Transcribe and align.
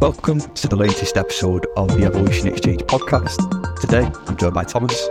Welcome 0.00 0.40
to 0.40 0.66
the 0.66 0.76
latest 0.76 1.18
episode 1.18 1.66
of 1.76 1.88
the 1.88 2.06
Evolution 2.06 2.48
Exchange 2.48 2.80
podcast. 2.84 3.36
Today, 3.82 4.10
I'm 4.26 4.36
joined 4.38 4.54
by 4.54 4.64
Thomas, 4.64 5.06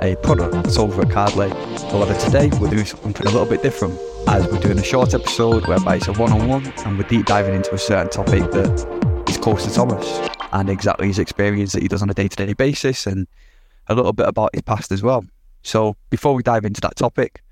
a 0.00 0.14
product 0.22 0.70
solver 0.70 1.02
at 1.02 1.08
Cardlay. 1.08 1.50
However, 1.90 2.14
today 2.20 2.48
we're 2.60 2.70
doing 2.70 2.84
something 2.84 3.26
a 3.26 3.30
little 3.30 3.46
bit 3.46 3.64
different 3.64 3.98
as 4.28 4.46
we're 4.46 4.60
doing 4.60 4.78
a 4.78 4.84
short 4.84 5.12
episode 5.12 5.66
whereby 5.66 5.96
it's 5.96 6.06
a 6.06 6.12
one-on-one 6.12 6.72
and 6.86 6.96
we're 6.96 7.08
deep 7.08 7.26
diving 7.26 7.52
into 7.52 7.74
a 7.74 7.78
certain 7.78 8.08
topic 8.10 8.48
that 8.52 9.24
is 9.28 9.38
close 9.38 9.64
to 9.66 9.74
Thomas 9.74 10.06
and 10.52 10.70
exactly 10.70 11.08
his 11.08 11.18
experience 11.18 11.72
that 11.72 11.82
he 11.82 11.88
does 11.88 12.02
on 12.02 12.08
a 12.08 12.14
day-to-day 12.14 12.52
basis 12.52 13.08
and 13.08 13.26
a 13.88 13.94
little 13.96 14.12
bit 14.12 14.28
about 14.28 14.54
his 14.54 14.62
past 14.62 14.92
as 14.92 15.02
well. 15.02 15.24
So 15.64 15.96
before 16.10 16.34
we 16.34 16.44
dive 16.44 16.64
into 16.64 16.80
that 16.82 16.94
topic, 16.94 17.42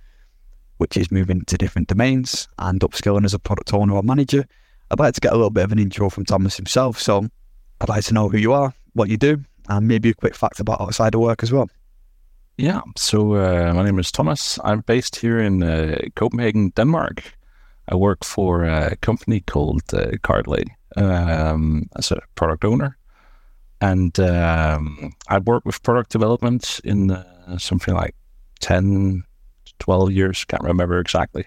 which 0.76 0.96
is 0.96 1.10
moving 1.10 1.44
to 1.46 1.58
different 1.58 1.88
domains 1.88 2.46
and 2.60 2.80
upskilling 2.80 3.24
as 3.24 3.34
a 3.34 3.40
product 3.40 3.74
owner 3.74 3.94
or 3.94 4.04
manager, 4.04 4.46
I'd 4.90 4.98
like 4.98 5.14
to 5.14 5.20
get 5.20 5.32
a 5.32 5.36
little 5.36 5.50
bit 5.50 5.64
of 5.64 5.72
an 5.72 5.78
intro 5.78 6.10
from 6.10 6.24
Thomas 6.24 6.56
himself. 6.56 7.00
So 7.00 7.28
I'd 7.80 7.88
like 7.88 8.04
to 8.04 8.14
know 8.14 8.28
who 8.28 8.38
you 8.38 8.52
are, 8.52 8.72
what 8.94 9.08
you 9.08 9.16
do, 9.16 9.44
and 9.68 9.88
maybe 9.88 10.10
a 10.10 10.14
quick 10.14 10.34
fact 10.34 10.60
about 10.60 10.80
outside 10.80 11.14
of 11.14 11.20
work 11.20 11.42
as 11.42 11.52
well. 11.52 11.68
Yeah, 12.58 12.80
so 12.96 13.34
uh, 13.34 13.72
my 13.74 13.84
name 13.84 13.98
is 13.98 14.10
Thomas. 14.10 14.58
I'm 14.64 14.80
based 14.80 15.16
here 15.16 15.38
in 15.38 15.62
uh, 15.62 15.98
Copenhagen, 16.14 16.70
Denmark. 16.70 17.22
I 17.88 17.96
work 17.96 18.24
for 18.24 18.64
a 18.64 18.96
company 18.96 19.40
called 19.40 19.82
uh, 19.92 20.12
Cardlay 20.22 20.64
um, 20.96 21.88
as 21.96 22.10
a 22.10 22.20
product 22.34 22.64
owner. 22.64 22.96
And 23.82 24.18
um, 24.20 25.12
I 25.28 25.38
work 25.38 25.66
with 25.66 25.82
product 25.82 26.10
development 26.10 26.80
in 26.82 27.10
uh, 27.10 27.58
something 27.58 27.94
like 27.94 28.14
10, 28.60 29.22
12 29.78 30.12
years, 30.12 30.44
can't 30.46 30.62
remember 30.62 30.98
exactly. 30.98 31.46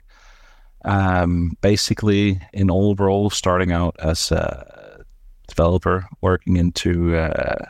Um, 0.86 1.58
basically, 1.62 2.42
in 2.54 2.72
all 2.72 2.96
roles, 2.96 3.36
starting 3.36 3.72
out 3.72 3.96
as 4.00 4.32
a 4.32 5.04
developer, 5.48 6.08
working 6.22 6.58
into 6.58 7.16
uh, 7.16 7.66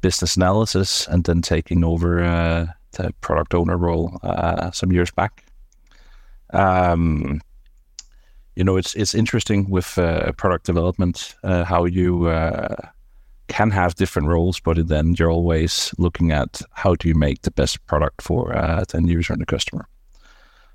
business 0.00 0.36
analysis, 0.36 1.06
and 1.06 1.24
then 1.24 1.42
taking 1.42 1.84
over 1.84 2.22
uh, 2.22 2.66
the 2.92 3.12
product 3.20 3.54
owner 3.54 3.76
role 3.76 4.18
uh, 4.22 4.70
some 4.72 4.90
years 4.90 5.10
back. 5.10 5.44
Um, 6.52 7.40
you 8.56 8.64
know, 8.64 8.76
it's 8.76 8.94
it's 8.96 9.14
interesting 9.14 9.70
with 9.70 9.96
uh, 9.96 10.32
product 10.32 10.66
development 10.66 11.36
uh, 11.44 11.64
how 11.64 11.84
you 11.84 12.26
uh, 12.26 12.74
can 13.46 13.70
have 13.70 13.94
different 13.94 14.28
roles, 14.28 14.58
but 14.58 14.88
then 14.88 15.14
you're 15.16 15.30
always 15.30 15.94
looking 15.96 16.32
at 16.32 16.60
how 16.72 16.96
do 16.96 17.08
you 17.08 17.14
make 17.14 17.42
the 17.42 17.52
best 17.52 17.84
product 17.86 18.20
for 18.20 18.48
the 18.88 18.96
end 18.96 19.08
user 19.08 19.32
and 19.32 19.42
the 19.42 19.46
customer. 19.46 19.86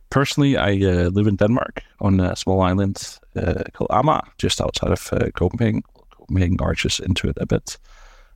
Personally, 0.09 0.56
I 0.56 0.72
uh, 0.73 1.09
live 1.09 1.28
in 1.28 1.36
Denmark 1.36 1.84
on 2.00 2.20
a 2.20 2.36
small 2.36 2.61
island 2.61 3.20
uh, 3.36 3.64
called 3.73 3.89
Amager, 3.89 4.28
just 4.38 4.62
outside 4.62 4.92
of 4.92 5.14
uh, 5.14 5.30
Copenhagen. 5.31 5.84
Copenhagen 6.12 6.58
arches 6.59 7.00
into 7.00 7.30
it 7.30 7.38
a 7.39 7.45
bit 7.45 7.78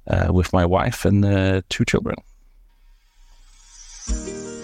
uh, 0.07 0.31
with 0.33 0.53
my 0.53 0.65
wife 0.65 1.05
and 1.05 1.25
uh, 1.25 1.61
two 1.69 1.85
children. 1.85 2.15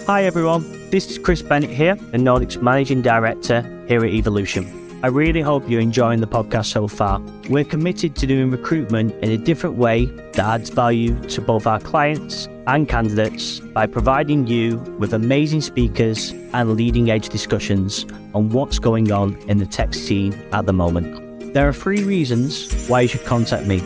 Hi 0.06 0.24
everyone, 0.24 0.62
this 0.90 1.10
is 1.10 1.18
Chris 1.18 1.42
Bennett 1.42 1.70
here, 1.70 1.96
the 1.96 2.18
Nordics 2.18 2.62
Managing 2.62 3.02
Director 3.02 3.62
here 3.88 4.04
at 4.04 4.12
Evolution. 4.12 4.85
I 5.02 5.08
really 5.08 5.42
hope 5.42 5.68
you're 5.68 5.82
enjoying 5.82 6.20
the 6.20 6.26
podcast 6.26 6.66
so 6.66 6.88
far. 6.88 7.20
We're 7.50 7.64
committed 7.64 8.16
to 8.16 8.26
doing 8.26 8.50
recruitment 8.50 9.14
in 9.22 9.30
a 9.30 9.36
different 9.36 9.76
way 9.76 10.06
that 10.06 10.38
adds 10.38 10.70
value 10.70 11.20
to 11.28 11.40
both 11.42 11.66
our 11.66 11.78
clients 11.78 12.48
and 12.66 12.88
candidates 12.88 13.60
by 13.60 13.86
providing 13.86 14.46
you 14.46 14.78
with 14.98 15.12
amazing 15.12 15.60
speakers 15.60 16.30
and 16.54 16.72
leading 16.72 17.10
edge 17.10 17.28
discussions 17.28 18.06
on 18.34 18.48
what's 18.48 18.78
going 18.78 19.12
on 19.12 19.36
in 19.48 19.58
the 19.58 19.66
tech 19.66 19.92
scene 19.92 20.32
at 20.52 20.64
the 20.64 20.72
moment. 20.72 21.52
There 21.52 21.68
are 21.68 21.74
three 21.74 22.02
reasons 22.02 22.88
why 22.88 23.02
you 23.02 23.08
should 23.08 23.24
contact 23.26 23.66
me. 23.66 23.82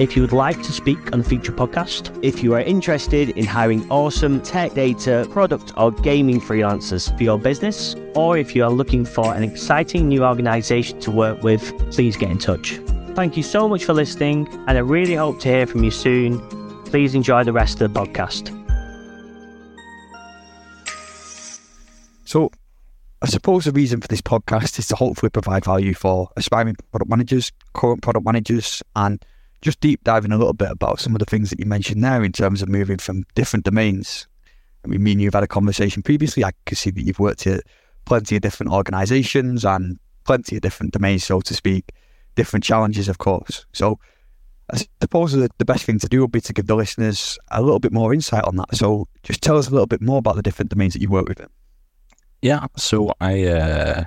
If 0.00 0.16
you 0.16 0.22
would 0.22 0.32
like 0.32 0.56
to 0.62 0.72
speak 0.72 1.12
on 1.12 1.20
a 1.20 1.22
future 1.22 1.52
podcast, 1.52 2.18
if 2.24 2.42
you 2.42 2.54
are 2.54 2.60
interested 2.60 3.28
in 3.36 3.44
hiring 3.44 3.86
awesome 3.90 4.40
tech 4.40 4.72
data, 4.72 5.28
product, 5.30 5.74
or 5.76 5.92
gaming 5.92 6.40
freelancers 6.40 7.14
for 7.14 7.22
your 7.22 7.38
business, 7.38 7.94
or 8.14 8.38
if 8.38 8.56
you 8.56 8.64
are 8.64 8.70
looking 8.70 9.04
for 9.04 9.34
an 9.34 9.42
exciting 9.42 10.08
new 10.08 10.24
organization 10.24 10.98
to 11.00 11.10
work 11.10 11.42
with, 11.42 11.62
please 11.92 12.16
get 12.16 12.30
in 12.30 12.38
touch. 12.38 12.80
Thank 13.14 13.36
you 13.36 13.42
so 13.42 13.68
much 13.68 13.84
for 13.84 13.92
listening, 13.92 14.48
and 14.66 14.78
I 14.78 14.80
really 14.80 15.16
hope 15.16 15.38
to 15.40 15.48
hear 15.48 15.66
from 15.66 15.84
you 15.84 15.90
soon. 15.90 16.40
Please 16.86 17.14
enjoy 17.14 17.44
the 17.44 17.52
rest 17.52 17.82
of 17.82 17.92
the 17.92 18.00
podcast. 18.00 18.56
So, 22.24 22.50
I 23.20 23.26
suppose 23.26 23.66
the 23.66 23.72
reason 23.72 24.00
for 24.00 24.08
this 24.08 24.22
podcast 24.22 24.78
is 24.78 24.88
to 24.88 24.96
hopefully 24.96 25.28
provide 25.28 25.66
value 25.66 25.92
for 25.92 26.30
aspiring 26.38 26.76
product 26.90 27.10
managers, 27.10 27.52
current 27.74 28.00
product 28.00 28.24
managers, 28.24 28.82
and 28.96 29.22
just 29.62 29.80
deep 29.80 30.02
diving 30.04 30.32
a 30.32 30.38
little 30.38 30.54
bit 30.54 30.70
about 30.70 31.00
some 31.00 31.14
of 31.14 31.18
the 31.18 31.24
things 31.24 31.50
that 31.50 31.60
you 31.60 31.66
mentioned 31.66 32.02
there 32.02 32.24
in 32.24 32.32
terms 32.32 32.62
of 32.62 32.68
moving 32.68 32.98
from 32.98 33.24
different 33.34 33.64
domains. 33.64 34.26
I 34.84 34.88
mean, 34.88 35.02
me 35.02 35.12
and 35.12 35.20
you've 35.20 35.34
had 35.34 35.42
a 35.42 35.48
conversation 35.48 36.02
previously. 36.02 36.44
I 36.44 36.52
can 36.64 36.76
see 36.76 36.90
that 36.90 37.02
you've 37.02 37.18
worked 37.18 37.46
at 37.46 37.62
plenty 38.06 38.36
of 38.36 38.42
different 38.42 38.72
organizations 38.72 39.64
and 39.64 39.98
plenty 40.24 40.56
of 40.56 40.62
different 40.62 40.92
domains, 40.92 41.24
so 41.24 41.40
to 41.40 41.54
speak, 41.54 41.92
different 42.34 42.64
challenges, 42.64 43.08
of 43.08 43.18
course. 43.18 43.66
So 43.72 43.98
I 44.72 44.84
suppose 45.02 45.32
the, 45.32 45.50
the 45.58 45.64
best 45.64 45.84
thing 45.84 45.98
to 45.98 46.08
do 46.08 46.20
would 46.22 46.32
be 46.32 46.40
to 46.42 46.52
give 46.52 46.66
the 46.66 46.76
listeners 46.76 47.38
a 47.50 47.60
little 47.60 47.80
bit 47.80 47.92
more 47.92 48.14
insight 48.14 48.44
on 48.44 48.56
that. 48.56 48.74
So 48.74 49.08
just 49.22 49.42
tell 49.42 49.58
us 49.58 49.68
a 49.68 49.72
little 49.72 49.86
bit 49.86 50.00
more 50.00 50.18
about 50.18 50.36
the 50.36 50.42
different 50.42 50.70
domains 50.70 50.94
that 50.94 51.02
you 51.02 51.10
work 51.10 51.28
with. 51.28 51.46
Yeah, 52.42 52.66
so 52.76 53.12
I 53.20 53.44
uh, 53.44 54.04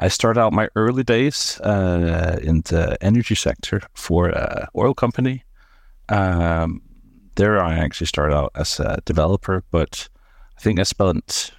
I 0.00 0.08
started 0.08 0.40
out 0.40 0.52
my 0.52 0.68
early 0.76 1.02
days 1.02 1.60
uh, 1.60 2.38
in 2.42 2.62
the 2.62 2.96
energy 3.00 3.34
sector 3.34 3.82
for 3.94 4.28
an 4.28 4.66
oil 4.76 4.94
company. 4.94 5.42
Um, 6.08 6.82
there, 7.34 7.62
I 7.62 7.78
actually 7.78 8.06
started 8.06 8.34
out 8.34 8.52
as 8.54 8.78
a 8.80 9.00
developer, 9.04 9.64
but 9.70 10.08
I 10.56 10.60
think 10.60 10.78
I 10.78 10.84
spent 10.84 11.52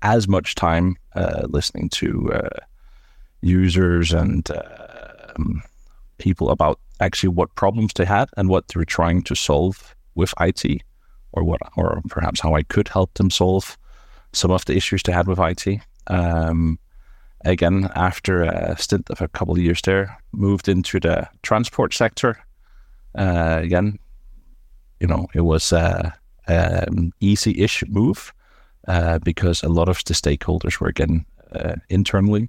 as 0.00 0.26
much 0.26 0.54
time 0.54 0.96
uh, 1.14 1.46
listening 1.48 1.90
to 1.90 2.32
uh, 2.32 2.58
users 3.42 4.12
and 4.12 4.48
um, 5.36 5.62
people 6.18 6.50
about 6.50 6.80
actually 7.00 7.30
what 7.30 7.54
problems 7.54 7.92
they 7.94 8.04
had 8.04 8.28
and 8.36 8.48
what 8.48 8.68
they 8.68 8.78
were 8.78 8.84
trying 8.84 9.22
to 9.22 9.34
solve 9.34 9.94
with 10.14 10.32
IT, 10.40 10.82
or 11.32 11.44
what, 11.44 11.60
or 11.76 12.00
perhaps 12.08 12.40
how 12.40 12.54
I 12.54 12.62
could 12.62 12.88
help 12.88 13.14
them 13.14 13.30
solve 13.30 13.76
some 14.32 14.50
of 14.50 14.64
the 14.64 14.76
issues 14.76 15.02
they 15.02 15.12
had 15.12 15.26
with 15.26 15.38
IT. 15.38 15.80
Um, 16.06 16.78
again, 17.44 17.90
after 17.94 18.42
a 18.42 18.76
stint 18.78 19.10
of 19.10 19.20
a 19.20 19.28
couple 19.28 19.54
of 19.54 19.60
years 19.60 19.80
there, 19.82 20.18
moved 20.32 20.68
into 20.68 21.00
the 21.00 21.28
transport 21.42 21.94
sector. 21.94 22.38
Uh, 23.14 23.60
again, 23.62 23.98
you 25.00 25.06
know, 25.06 25.26
it 25.34 25.42
was 25.42 25.72
an 25.72 27.12
easy-ish 27.20 27.84
move 27.88 28.32
uh, 28.88 29.18
because 29.20 29.62
a 29.62 29.68
lot 29.68 29.88
of 29.88 30.02
the 30.04 30.14
stakeholders 30.14 30.80
were 30.80 30.88
again 30.88 31.24
uh, 31.52 31.74
internally. 31.88 32.48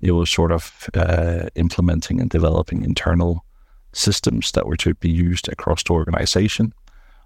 It 0.00 0.12
was 0.12 0.30
sort 0.30 0.52
of 0.52 0.88
uh, 0.94 1.48
implementing 1.54 2.20
and 2.20 2.30
developing 2.30 2.84
internal 2.84 3.44
systems 3.92 4.52
that 4.52 4.66
were 4.66 4.76
to 4.76 4.94
be 4.94 5.10
used 5.10 5.48
across 5.48 5.82
the 5.82 5.92
organization. 5.92 6.72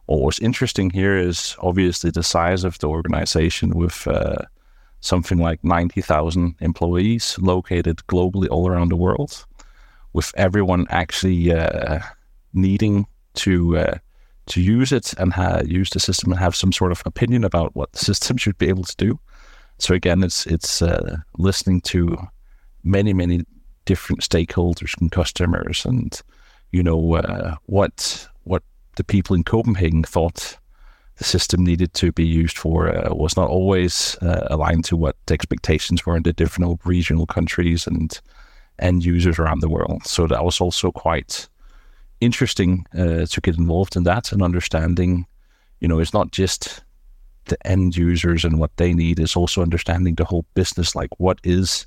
What 0.06 0.21
was 0.21 0.39
interesting 0.39 0.91
here 0.91 1.17
is 1.17 1.56
obviously 1.61 2.11
the 2.11 2.23
size 2.23 2.65
of 2.65 2.79
the 2.79 2.89
organization 2.89 3.71
with 3.71 4.06
uh, 4.06 4.45
something 5.01 5.39
like 5.39 5.63
90,000 5.63 6.57
employees 6.61 7.39
located 7.39 7.99
globally 8.09 8.49
all 8.51 8.69
around 8.69 8.91
the 8.91 8.97
world, 8.97 9.47
with 10.13 10.33
everyone 10.37 10.87
actually 10.91 11.53
uh, 11.53 12.01
needing 12.53 13.07
to 13.35 13.79
uh, 13.79 13.99
to 14.47 14.61
use 14.63 14.93
it 14.93 15.13
and 15.19 15.33
ha- 15.33 15.63
use 15.65 15.91
the 15.91 16.01
system 16.01 16.33
and 16.33 16.41
have 16.41 16.57
some 16.57 16.73
sort 16.73 16.91
of 16.91 17.03
opinion 17.05 17.45
about 17.45 17.77
what 17.77 17.93
the 17.93 17.99
system 18.11 18.37
should 18.37 18.59
be 18.59 18.69
able 18.69 18.85
to 18.85 18.97
do. 18.97 19.19
So 19.79 19.95
again, 19.95 20.25
it's 20.25 20.47
it's 20.47 20.83
uh, 20.83 21.19
listening 21.39 21.81
to 21.83 22.17
many 22.83 23.13
many 23.13 23.45
different 23.85 24.23
stakeholders 24.23 25.01
and 25.01 25.13
customers, 25.13 25.85
and 25.85 26.21
you 26.73 26.83
know 26.83 27.15
uh, 27.15 27.56
what 27.67 28.29
what 28.44 28.62
the 28.97 29.05
people 29.05 29.37
in 29.37 29.44
Copenhagen 29.44 30.03
thought 30.03 30.59
the 31.19 31.25
system 31.25 31.65
needed 31.65 31.93
to 31.94 32.12
be 32.12 32.25
used 32.25 32.56
for 32.56 32.88
uh, 32.88 33.12
was 33.12 33.37
not 33.37 33.50
always 33.50 34.17
uh, 34.23 34.47
aligned 34.50 34.85
to 34.85 34.97
what 34.97 35.17
the 35.26 35.35
expectations 35.35 36.06
were 36.06 36.17
in 36.17 36.23
the 36.23 36.32
different 36.32 36.81
regional 36.85 37.26
countries 37.26 37.87
and 37.87 38.20
end 38.79 39.05
users 39.05 39.38
around 39.38 39.61
the 39.61 39.69
world. 39.69 40.06
So 40.06 40.29
that 40.29 40.44
was 40.44 40.61
also 40.61 40.93
quite 40.93 41.49
interesting 42.20 42.87
uh, 42.97 43.26
to 43.26 43.41
get 43.41 43.59
involved 43.59 43.97
in 43.97 44.05
that 44.05 44.32
and 44.32 44.43
understanding, 44.43 45.26
you 45.81 45.88
know, 45.88 45.99
it's 45.99 46.15
not 46.15 46.31
just 46.31 46.85
the 47.47 47.67
end 47.67 47.97
users 47.97 48.44
and 48.44 48.59
what 48.59 48.76
they 48.76 48.93
need, 48.93 49.19
it's 49.19 49.37
also 49.37 49.62
understanding 49.62 50.15
the 50.15 50.25
whole 50.25 50.44
business, 50.55 50.94
like 50.94 51.11
what 51.19 51.41
is 51.43 51.87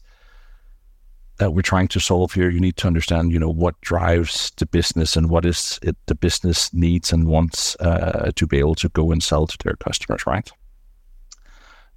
that 1.42 1.56
we're 1.56 1.64
trying 1.64 1.88
to 1.88 2.00
solve 2.00 2.34
here, 2.34 2.52
you 2.52 2.60
need 2.60 2.78
to 2.78 2.86
understand, 2.86 3.32
you 3.32 3.40
know, 3.40 3.50
what 3.50 3.82
drives 3.82 4.52
the 4.58 4.66
business 4.68 5.18
and 5.18 5.28
what 5.28 5.44
is 5.44 5.80
it 5.82 5.98
the 6.06 6.14
business 6.14 6.72
needs 6.72 7.12
and 7.12 7.26
wants 7.26 7.76
uh, 7.80 8.32
to 8.36 8.46
be 8.46 8.60
able 8.60 8.76
to 8.76 8.88
go 8.90 9.12
and 9.12 9.24
sell 9.24 9.48
to 9.48 9.58
their 9.64 9.76
customers, 9.78 10.28
right? 10.28 10.52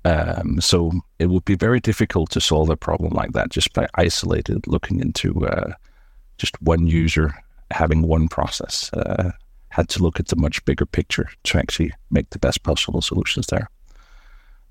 Um, 0.06 0.62
so 0.62 0.92
it 1.18 1.26
would 1.26 1.44
be 1.44 1.56
very 1.56 1.78
difficult 1.78 2.30
to 2.30 2.40
solve 2.40 2.70
a 2.70 2.76
problem 2.76 3.12
like 3.12 3.32
that 3.32 3.50
just 3.50 3.74
by 3.74 3.86
isolated 3.96 4.66
looking 4.66 4.98
into 4.98 5.46
uh, 5.46 5.74
just 6.38 6.60
one 6.62 6.86
user 6.86 7.34
having 7.70 8.00
one 8.00 8.28
process. 8.28 8.90
Uh, 8.94 9.30
had 9.68 9.90
to 9.90 10.02
look 10.02 10.18
at 10.18 10.28
the 10.28 10.36
much 10.36 10.64
bigger 10.64 10.86
picture 10.86 11.28
to 11.42 11.58
actually 11.58 11.92
make 12.10 12.30
the 12.30 12.38
best 12.38 12.62
possible 12.62 13.02
solutions 13.02 13.48
there. 13.48 13.68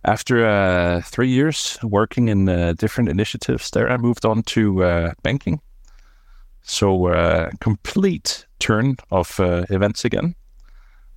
After 0.06 0.46
uh, 0.46 1.02
three 1.02 1.30
years 1.30 1.78
working 1.82 2.28
in 2.28 2.50
uh, 2.50 2.74
different 2.74 3.10
initiatives 3.10 3.72
there, 3.72 3.90
I 3.90 3.98
moved 3.98 4.26
on 4.26 4.44
to 4.44 4.84
uh, 4.84 5.14
banking. 5.24 5.62
So, 6.62 7.08
uh, 7.08 7.52
complete 7.60 8.46
turn 8.60 8.98
of 9.12 9.40
uh, 9.40 9.66
events 9.70 10.06
again. 10.06 10.36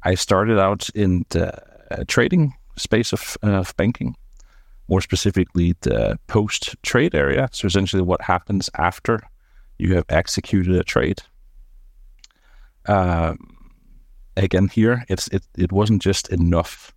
I 0.04 0.14
started 0.14 0.58
out 0.58 0.88
in 0.94 1.24
the 1.30 1.52
uh, 1.90 2.04
trading 2.06 2.54
space 2.76 3.12
of, 3.12 3.36
of 3.42 3.76
banking, 3.76 4.16
more 4.88 5.00
specifically 5.00 5.74
the 5.80 6.18
post 6.26 6.76
trade 6.82 7.14
area. 7.14 7.48
So, 7.52 7.66
essentially, 7.66 8.02
what 8.02 8.22
happens 8.22 8.70
after 8.76 9.20
you 9.78 9.94
have 9.94 10.04
executed 10.08 10.74
a 10.76 10.84
trade. 10.84 11.22
Um, 12.86 13.56
again 14.36 14.68
here 14.68 15.04
it's 15.08 15.28
it, 15.28 15.42
it 15.56 15.72
wasn't 15.72 16.02
just 16.02 16.28
enough 16.28 16.94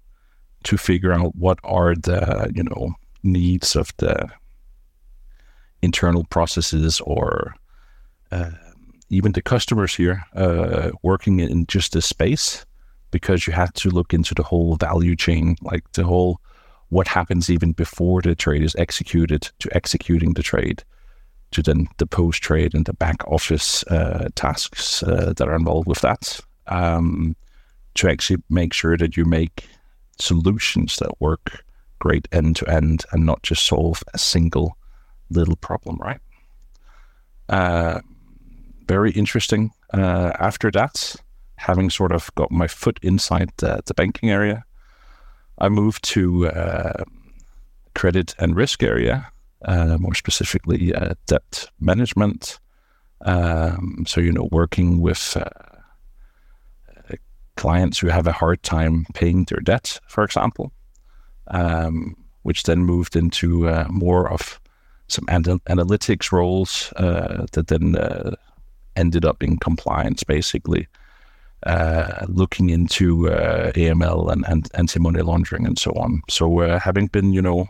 to 0.63 0.77
figure 0.77 1.13
out 1.13 1.35
what 1.35 1.59
are 1.63 1.95
the 1.95 2.51
you 2.53 2.63
know 2.63 2.93
needs 3.23 3.75
of 3.75 3.91
the 3.97 4.29
internal 5.81 6.25
processes 6.25 7.01
or 7.01 7.53
uh, 8.31 8.51
even 9.09 9.31
the 9.31 9.41
customers 9.41 9.95
here 9.95 10.23
uh, 10.35 10.91
working 11.03 11.39
in 11.39 11.65
just 11.67 11.93
this 11.93 12.05
space 12.05 12.65
because 13.11 13.47
you 13.47 13.53
have 13.53 13.73
to 13.73 13.89
look 13.89 14.13
into 14.13 14.35
the 14.35 14.43
whole 14.43 14.75
value 14.75 15.15
chain 15.15 15.55
like 15.61 15.83
the 15.93 16.03
whole 16.03 16.39
what 16.89 17.07
happens 17.07 17.49
even 17.49 17.71
before 17.71 18.21
the 18.21 18.35
trade 18.35 18.63
is 18.63 18.75
executed 18.75 19.49
to 19.59 19.69
executing 19.75 20.33
the 20.33 20.43
trade 20.43 20.83
to 21.51 21.63
then 21.63 21.87
the 21.97 22.05
post 22.05 22.41
trade 22.41 22.73
and 22.73 22.85
the 22.85 22.93
back 22.93 23.27
office 23.27 23.83
uh, 23.83 24.29
tasks 24.35 25.03
uh, 25.03 25.33
that 25.35 25.47
are 25.47 25.55
involved 25.55 25.87
with 25.87 26.01
that. 26.01 26.39
Um, 26.67 27.35
to 27.95 28.07
actually 28.09 28.41
make 28.49 28.71
sure 28.71 28.95
that 28.95 29.17
you 29.17 29.25
make 29.25 29.65
solutions 30.19 30.97
that 30.97 31.19
work 31.19 31.63
great 31.99 32.27
end 32.31 32.55
to 32.55 32.69
end 32.69 33.05
and 33.11 33.25
not 33.25 33.43
just 33.43 33.65
solve 33.65 34.03
a 34.13 34.17
single 34.17 34.77
little 35.29 35.57
problem, 35.57 35.97
right? 35.97 36.19
Uh, 37.49 37.99
very 38.87 39.11
interesting. 39.11 39.71
Uh, 39.93 40.31
after 40.39 40.71
that, 40.71 41.15
having 41.57 41.89
sort 41.89 42.11
of 42.11 42.33
got 42.35 42.51
my 42.51 42.67
foot 42.67 42.99
inside 43.01 43.51
the, 43.57 43.81
the 43.85 43.93
banking 43.93 44.29
area, 44.29 44.63
I 45.57 45.69
moved 45.69 46.03
to 46.05 46.47
uh, 46.47 47.03
credit 47.93 48.33
and 48.39 48.55
risk 48.55 48.81
area, 48.81 49.29
uh, 49.65 49.97
more 49.99 50.15
specifically 50.15 50.93
uh, 50.93 51.15
debt 51.27 51.69
management. 51.79 52.59
Um, 53.21 54.05
so, 54.07 54.21
you 54.21 54.31
know, 54.31 54.47
working 54.51 55.01
with 55.01 55.35
uh, 55.35 55.68
clients 57.59 57.99
who 57.99 58.07
have 58.07 58.25
a 58.25 58.31
hard 58.31 58.63
time 58.63 59.05
paying 59.13 59.43
their 59.45 59.59
debts, 59.59 59.99
for 60.07 60.23
example, 60.23 60.71
um, 61.47 62.15
which 62.43 62.63
then 62.63 62.79
moved 62.79 63.17
into 63.17 63.67
uh, 63.67 63.85
more 63.89 64.31
of 64.31 64.61
some 65.07 65.25
anal- 65.29 65.59
analytics 65.67 66.31
roles 66.31 66.93
uh, 66.95 67.45
that 67.51 67.67
then 67.67 67.97
uh, 67.97 68.31
ended 68.95 69.25
up 69.25 69.43
in 69.43 69.57
compliance, 69.57 70.23
basically. 70.23 70.87
Uh, 71.63 72.25
looking 72.29 72.69
into 72.69 73.29
uh, 73.29 73.73
AML 73.73 74.31
and, 74.31 74.45
and 74.47 74.69
anti-money 74.75 75.21
laundering 75.21 75.65
and 75.65 75.77
so 75.77 75.91
on. 75.91 76.21
So, 76.29 76.61
uh, 76.61 76.79
having 76.79 77.07
been, 77.07 77.33
you 77.33 77.41
know, 77.41 77.67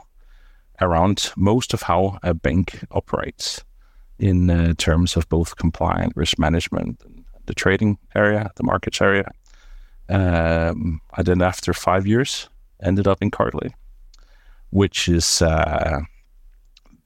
around 0.79 1.31
most 1.35 1.73
of 1.73 1.81
how 1.81 2.19
a 2.21 2.35
bank 2.35 2.85
operates 2.91 3.63
in 4.19 4.75
terms 4.75 5.17
of 5.17 5.27
both 5.27 5.55
compliant 5.55 6.13
risk 6.15 6.37
management, 6.37 7.01
the 7.47 7.55
trading 7.55 7.97
area, 8.13 8.51
the 8.57 8.63
markets 8.63 9.01
area, 9.01 9.25
um, 10.09 11.01
I 11.13 11.23
then, 11.23 11.41
after 11.41 11.73
five 11.73 12.07
years, 12.07 12.49
ended 12.81 13.07
up 13.07 13.21
in 13.21 13.31
Cardlay, 13.31 13.71
which 14.71 15.07
is 15.07 15.41
a 15.41 16.01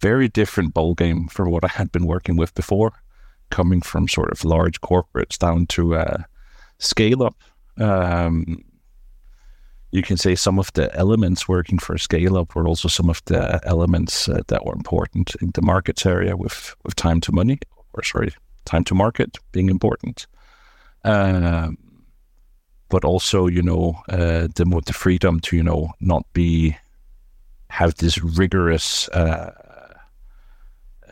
very 0.02 0.28
different 0.28 0.74
ball 0.74 0.94
game 0.94 1.28
from 1.28 1.50
what 1.52 1.64
I 1.64 1.68
had 1.68 1.92
been 1.92 2.06
working 2.06 2.38
with 2.38 2.56
before, 2.56 2.92
coming 3.50 3.82
from 3.82 4.08
sort 4.08 4.32
of 4.32 4.44
large 4.46 4.82
corporates 4.82 5.38
down 5.38 5.68
to 5.68 5.96
uh, 5.96 6.24
scale 6.80 7.24
up. 7.24 7.36
Um, 7.78 8.64
you 9.92 10.02
can 10.02 10.18
say 10.18 10.36
some 10.36 10.58
of 10.58 10.74
the 10.74 10.94
elements 10.96 11.48
working 11.48 11.80
for 11.80 11.98
scale 11.98 12.38
up 12.38 12.56
were 12.56 12.68
also 12.68 12.88
some 12.88 13.10
of 13.10 13.22
the 13.26 13.60
elements 13.64 14.28
uh, 14.28 14.42
that 14.48 14.66
were 14.66 14.74
important 14.74 15.36
in 15.42 15.52
the 15.54 15.62
markets 15.62 16.06
area 16.06 16.36
with, 16.36 16.76
with 16.84 16.96
time 16.96 17.22
to 17.22 17.32
money, 17.32 17.60
or 17.94 18.04
sorry, 18.04 18.34
time 18.66 18.84
to 18.86 18.96
market 18.96 19.38
being 19.52 19.70
important. 19.70 20.26
Um, 21.04 21.78
but 22.94 23.04
also 23.04 23.48
you 23.48 23.64
know 23.64 24.00
uh, 24.10 24.48
the 24.54 24.66
the 24.86 24.94
freedom 24.94 25.40
to 25.40 25.58
you 25.58 25.64
know 25.64 25.92
not 26.00 26.24
be 26.34 26.78
have 27.70 27.96
this 27.96 28.20
rigorous 28.24 29.10
uh, 29.10 29.50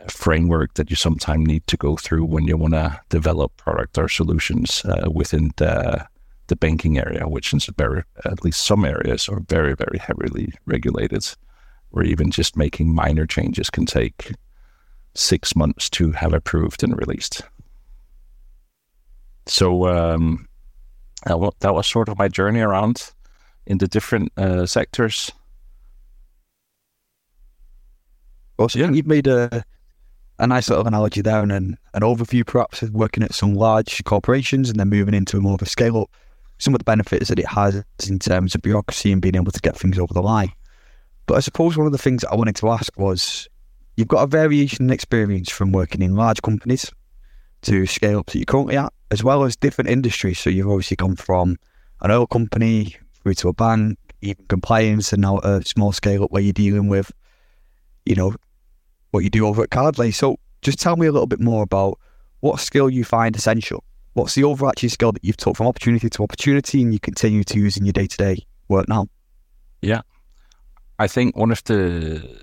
framework 0.08 0.74
that 0.74 0.90
you 0.90 0.96
sometimes 0.96 1.44
need 1.44 1.66
to 1.66 1.76
go 1.76 1.96
through 1.96 2.24
when 2.24 2.46
you 2.46 2.56
want 2.56 2.74
to 2.74 3.00
develop 3.08 3.56
product 3.56 3.98
or 3.98 4.08
solutions 4.08 4.84
uh, 4.84 5.10
within 5.10 5.50
the 5.56 6.06
the 6.46 6.54
banking 6.54 6.98
area, 6.98 7.26
which 7.26 7.52
is 7.52 7.68
very 7.76 8.04
at 8.24 8.44
least 8.44 8.64
some 8.64 8.84
areas 8.84 9.28
are 9.28 9.40
very 9.48 9.74
very 9.74 9.98
heavily 9.98 10.52
regulated, 10.66 11.24
where 11.90 12.04
even 12.04 12.30
just 12.30 12.56
making 12.56 12.94
minor 12.94 13.26
changes 13.26 13.70
can 13.70 13.86
take 13.86 14.30
six 15.14 15.56
months 15.56 15.90
to 15.90 16.12
have 16.12 16.32
approved 16.32 16.84
and 16.84 16.96
released. 16.96 17.42
So 19.46 19.88
um, 19.88 20.46
that 21.26 21.74
was 21.74 21.86
sort 21.86 22.08
of 22.08 22.18
my 22.18 22.28
journey 22.28 22.60
around 22.60 23.12
in 23.66 23.78
the 23.78 23.88
different 23.88 24.32
uh, 24.36 24.66
sectors. 24.66 25.30
Also, 28.58 28.78
yeah. 28.78 28.90
you've 28.90 29.06
made 29.06 29.26
a 29.26 29.64
a 30.38 30.46
nice 30.46 30.68
little 30.68 30.86
analogy 30.86 31.20
there 31.20 31.40
and 31.40 31.52
an, 31.52 31.78
an 31.94 32.02
overview, 32.02 32.44
perhaps, 32.44 32.82
of 32.82 32.90
working 32.90 33.22
at 33.22 33.32
some 33.32 33.54
large 33.54 34.02
corporations 34.04 34.68
and 34.68 34.80
then 34.80 34.88
moving 34.88 35.14
into 35.14 35.36
a 35.36 35.40
more 35.40 35.54
of 35.54 35.62
a 35.62 35.66
scale 35.66 35.98
up. 35.98 36.10
Some 36.58 36.74
of 36.74 36.78
the 36.78 36.84
benefits 36.84 37.28
that 37.28 37.38
it 37.38 37.46
has 37.46 37.84
in 38.08 38.18
terms 38.18 38.54
of 38.54 38.62
bureaucracy 38.62 39.12
and 39.12 39.22
being 39.22 39.36
able 39.36 39.52
to 39.52 39.60
get 39.60 39.76
things 39.76 39.98
over 39.98 40.12
the 40.12 40.22
line. 40.22 40.52
But 41.26 41.36
I 41.36 41.40
suppose 41.40 41.76
one 41.76 41.86
of 41.86 41.92
the 41.92 41.98
things 41.98 42.24
I 42.24 42.34
wanted 42.34 42.56
to 42.56 42.70
ask 42.70 42.96
was 42.98 43.48
you've 43.96 44.08
got 44.08 44.22
a 44.22 44.26
variation 44.26 44.86
in 44.86 44.90
experience 44.90 45.50
from 45.50 45.70
working 45.70 46.02
in 46.02 46.16
large 46.16 46.42
companies 46.42 46.90
to 47.62 47.86
scale 47.86 48.20
ups 48.20 48.32
that 48.32 48.38
you're 48.40 48.46
currently 48.46 48.76
at, 48.76 48.92
as 49.12 49.22
well 49.22 49.44
as 49.44 49.54
different 49.54 49.90
industries. 49.90 50.38
So 50.38 50.48
you've 50.48 50.68
obviously 50.68 50.96
gone 50.96 51.16
from 51.16 51.58
an 52.00 52.10
oil 52.10 52.26
company 52.26 52.96
through 53.22 53.34
to 53.34 53.48
a 53.48 53.52
bank, 53.52 53.98
even 54.22 54.44
compliance, 54.48 55.12
and 55.12 55.20
now 55.20 55.38
a 55.40 55.62
small 55.62 55.92
scale 55.92 56.24
up 56.24 56.32
where 56.32 56.42
you're 56.42 56.54
dealing 56.54 56.88
with, 56.88 57.12
you 58.06 58.14
know, 58.14 58.34
what 59.10 59.22
you 59.22 59.28
do 59.28 59.46
over 59.46 59.62
at 59.62 59.68
Cardlay. 59.68 60.14
So 60.14 60.38
just 60.62 60.80
tell 60.80 60.96
me 60.96 61.06
a 61.06 61.12
little 61.12 61.26
bit 61.26 61.40
more 61.40 61.62
about 61.62 61.98
what 62.40 62.58
skill 62.58 62.88
you 62.88 63.04
find 63.04 63.36
essential. 63.36 63.84
What's 64.14 64.34
the 64.34 64.44
overarching 64.44 64.88
skill 64.88 65.12
that 65.12 65.22
you've 65.22 65.36
taught 65.36 65.58
from 65.58 65.66
opportunity 65.66 66.08
to 66.08 66.22
opportunity 66.22 66.80
and 66.80 66.92
you 66.92 66.98
continue 66.98 67.44
to 67.44 67.58
use 67.58 67.76
in 67.76 67.84
your 67.84 67.92
day 67.92 68.06
to 68.06 68.16
day 68.16 68.46
work 68.68 68.88
now? 68.88 69.08
Yeah. 69.82 70.00
I 70.98 71.06
think 71.06 71.36
one 71.36 71.50
of 71.50 71.62
the 71.64 72.38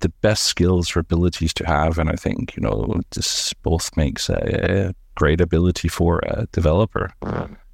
the 0.00 0.10
best 0.20 0.44
skills 0.44 0.94
or 0.94 1.00
abilities 1.00 1.54
to 1.54 1.64
have. 1.64 1.96
And 1.96 2.10
I 2.10 2.16
think, 2.16 2.56
you 2.56 2.62
know, 2.62 3.00
this 3.12 3.54
both 3.62 3.96
makes 3.96 4.28
a 4.28 4.92
great 5.14 5.40
ability 5.40 5.88
for 5.88 6.20
a 6.20 6.46
developer 6.52 7.12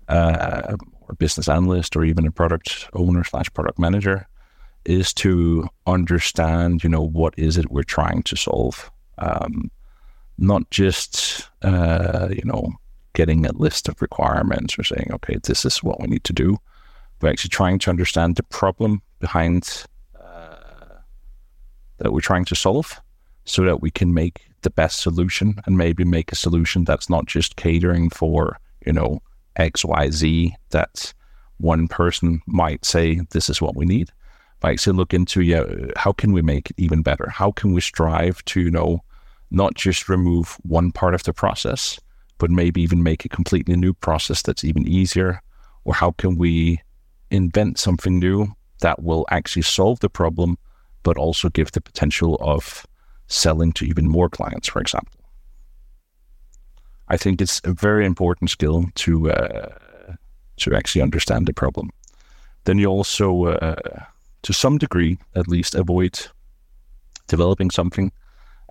uh, 0.09 0.77
or 1.01 1.15
business 1.19 1.49
analyst 1.49 1.97
or 1.97 2.05
even 2.05 2.27
a 2.27 2.31
product 2.31 2.89
owner 2.93 3.25
slash 3.25 3.53
product 3.55 3.79
manager 3.79 4.27
is 4.85 5.13
to 5.13 5.69
understand, 5.87 6.83
you 6.83 6.91
know, 6.91 7.03
what 7.03 7.35
is 7.37 7.57
it 7.57 7.71
we're 7.71 7.83
trying 7.83 8.23
to 8.23 8.37
solve. 8.37 8.91
Um, 9.19 9.71
not 10.39 10.71
just, 10.71 11.49
uh, 11.63 12.29
you 12.31 12.45
know, 12.45 12.73
getting 13.13 13.45
a 13.45 13.53
list 13.53 13.89
of 13.89 14.01
requirements 14.01 14.79
or 14.79 14.85
saying, 14.85 15.09
okay, 15.13 15.39
this 15.43 15.65
is 15.65 15.83
what 15.83 16.01
we 16.01 16.07
need 16.07 16.25
to 16.25 16.33
do, 16.33 16.57
but 17.19 17.31
actually 17.31 17.51
trying 17.51 17.79
to 17.81 17.91
understand 17.91 18.37
the 18.37 18.45
problem 18.45 19.03
behind 19.19 19.85
that 21.99 22.13
we're 22.13 22.21
trying 22.21 22.45
to 22.47 22.55
solve 22.55 23.01
so 23.45 23.65
that 23.65 23.83
we 23.83 23.91
can 23.91 24.15
make 24.15 24.48
the 24.63 24.71
best 24.71 25.01
solution 25.01 25.61
and 25.67 25.77
maybe 25.77 26.05
make 26.05 26.33
a 26.33 26.37
solution 26.37 26.85
that's 26.85 27.11
not 27.11 27.27
just 27.27 27.57
catering 27.57 28.11
for, 28.11 28.59
you 28.85 28.93
know, 28.93 29.21
XYZ 29.59 30.53
that 30.71 31.13
one 31.59 31.89
person 31.89 32.41
might 32.47 32.85
say 32.85 33.21
this 33.31 33.51
is 33.51 33.61
what 33.61 33.77
we 33.77 33.85
need. 33.85 34.11
But 34.61 34.73
actually 34.73 34.97
look 34.97 35.15
into 35.15 35.43
yeah, 35.43 35.65
how 35.97 36.13
can 36.13 36.33
we 36.33 36.43
make 36.43 36.71
it 36.71 36.77
even 36.79 37.03
better? 37.03 37.29
How 37.31 37.53
can 37.53 37.73
we 37.73 37.81
strive 37.81 38.45
to, 38.47 38.61
you 38.61 38.71
know, 38.71 39.03
not 39.51 39.75
just 39.75 40.09
remove 40.09 40.59
one 40.63 40.93
part 40.93 41.15
of 41.15 41.23
the 41.23 41.33
process, 41.33 41.99
but 42.39 42.51
maybe 42.51 42.83
even 42.83 43.03
make 43.03 43.25
a 43.25 43.29
completely 43.29 43.77
new 43.77 43.95
process 43.95 44.43
that's 44.43 44.65
even 44.65 44.87
easier? 44.87 45.43
Or 45.85 45.95
how 45.95 46.13
can 46.13 46.37
we 46.37 46.81
invent 47.31 47.79
something 47.79 48.19
new 48.19 48.49
that 48.81 49.03
will 49.03 49.27
actually 49.31 49.63
solve 49.63 50.01
the 50.01 50.09
problem 50.09 50.59
but 51.03 51.17
also 51.17 51.49
give 51.49 51.73
the 51.73 51.81
potential 51.81 52.37
of 52.41 52.87
selling 53.29 53.73
to 53.73 53.85
even 53.85 54.09
more 54.09 54.29
clients, 54.29 54.69
for 54.69 54.81
example. 54.81 55.15
I 57.09 57.17
think 57.17 57.41
it's 57.41 57.61
a 57.65 57.73
very 57.73 58.05
important 58.05 58.51
skill 58.51 58.87
to 58.97 59.31
uh, 59.31 59.75
to 60.57 60.75
actually 60.75 61.03
understand 61.03 61.47
the 61.47 61.55
problem. 61.55 61.91
Then 62.65 62.79
you 62.79 62.89
also, 62.89 63.47
uh, 63.47 64.05
to 64.43 64.53
some 64.53 64.79
degree, 64.79 65.19
at 65.35 65.49
least, 65.49 65.75
avoid 65.75 66.19
developing 67.29 67.71
something, 67.71 68.13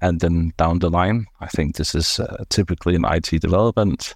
and 0.01 0.19
then 0.19 0.53
down 0.57 0.79
the 0.79 0.89
line, 0.89 1.25
I 1.39 1.47
think 1.47 1.75
this 1.75 1.95
is 1.95 2.19
uh, 2.19 2.43
typically 2.49 2.95
in 2.95 3.05
IT 3.05 3.41
development, 3.41 4.15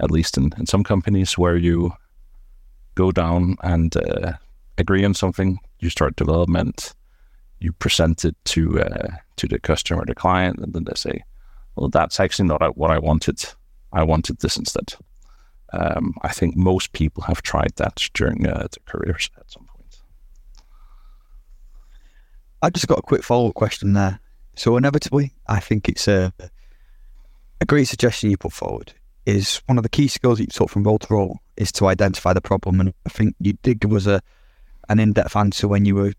at 0.00 0.10
least 0.10 0.36
in, 0.36 0.52
in 0.58 0.66
some 0.66 0.84
companies, 0.84 1.38
where 1.38 1.56
you 1.56 1.92
go 2.94 3.12
down 3.12 3.56
and 3.62 3.96
uh, 3.96 4.32
agree 4.76 5.04
on 5.04 5.14
something, 5.14 5.58
you 5.78 5.88
start 5.90 6.16
development, 6.16 6.94
you 7.64 7.72
present 7.72 8.24
it 8.24 8.36
to 8.44 8.80
uh, 8.80 9.08
to 9.36 9.48
the 9.48 9.58
customer, 9.58 10.04
the 10.04 10.14
client, 10.14 10.58
and 10.58 10.74
then 10.74 10.84
they 10.84 10.94
say, 10.94 11.24
"Well, 11.74 11.88
that's 11.88 12.20
actually 12.20 12.48
not 12.48 12.76
what 12.76 12.90
I 12.90 12.98
wanted. 12.98 13.42
I 13.92 14.02
wanted 14.02 14.38
this 14.40 14.56
instead." 14.56 14.94
Um, 15.72 16.14
I 16.22 16.28
think 16.28 16.56
most 16.56 16.92
people 16.92 17.22
have 17.24 17.42
tried 17.42 17.72
that 17.76 18.08
during 18.12 18.46
uh, 18.46 18.58
their 18.58 18.84
careers 18.86 19.30
at 19.38 19.50
some 19.50 19.64
point. 19.64 20.02
I 22.62 22.70
just 22.70 22.86
got 22.86 22.98
a 22.98 23.02
quick 23.02 23.24
follow 23.24 23.48
up 23.48 23.54
question 23.54 23.94
there. 23.94 24.20
So 24.56 24.76
inevitably, 24.76 25.32
I 25.48 25.58
think 25.58 25.88
it's 25.88 26.06
a 26.06 26.32
a 27.60 27.64
great 27.64 27.88
suggestion 27.88 28.30
you 28.30 28.36
put 28.36 28.52
forward. 28.52 28.92
Is 29.24 29.62
one 29.66 29.78
of 29.78 29.84
the 29.84 29.88
key 29.88 30.08
skills 30.08 30.36
that 30.36 30.44
you 30.44 30.48
taught 30.48 30.70
from 30.70 30.84
role 30.84 30.98
to 30.98 31.14
role 31.14 31.38
is 31.56 31.72
to 31.72 31.86
identify 31.86 32.34
the 32.34 32.42
problem, 32.42 32.78
and 32.78 32.92
I 33.06 33.08
think 33.08 33.34
you 33.40 33.54
did 33.62 33.80
give 33.80 33.94
us 33.94 34.06
a 34.06 34.20
an 34.90 35.00
in 35.00 35.14
depth 35.14 35.34
answer 35.34 35.66
when 35.66 35.86
you 35.86 35.94
were 35.94 36.12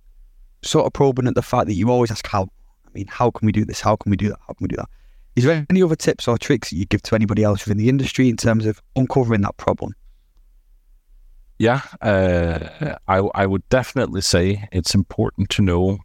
sort 0.65 0.85
of 0.85 0.93
probing 0.93 1.27
at 1.27 1.35
the 1.35 1.41
fact 1.41 1.67
that 1.67 1.75
you 1.75 1.89
always 1.89 2.11
ask 2.11 2.27
how. 2.27 2.43
I 2.43 2.89
mean, 2.93 3.07
how 3.07 3.29
can 3.31 3.45
we 3.45 3.51
do 3.51 3.65
this? 3.65 3.81
How 3.81 3.95
can 3.95 4.09
we 4.09 4.17
do 4.17 4.29
that? 4.29 4.39
How 4.47 4.53
can 4.53 4.63
we 4.63 4.67
do 4.69 4.77
that? 4.77 4.89
Is 5.35 5.43
there 5.43 5.65
any 5.69 5.83
other 5.83 5.97
tips 5.97 6.27
or 6.27 6.37
tricks 6.37 6.69
that 6.69 6.77
you 6.77 6.85
give 6.85 7.01
to 7.03 7.15
anybody 7.15 7.43
else 7.43 7.65
within 7.65 7.77
the 7.77 7.89
industry 7.89 8.29
in 8.29 8.37
terms 8.37 8.65
of 8.65 8.81
uncovering 8.95 9.41
that 9.41 9.57
problem? 9.57 9.93
Yeah, 11.59 11.81
uh, 12.01 12.97
I 13.07 13.17
I 13.33 13.45
would 13.45 13.67
definitely 13.69 14.21
say 14.21 14.67
it's 14.71 14.95
important 14.95 15.49
to 15.51 15.61
know 15.61 15.99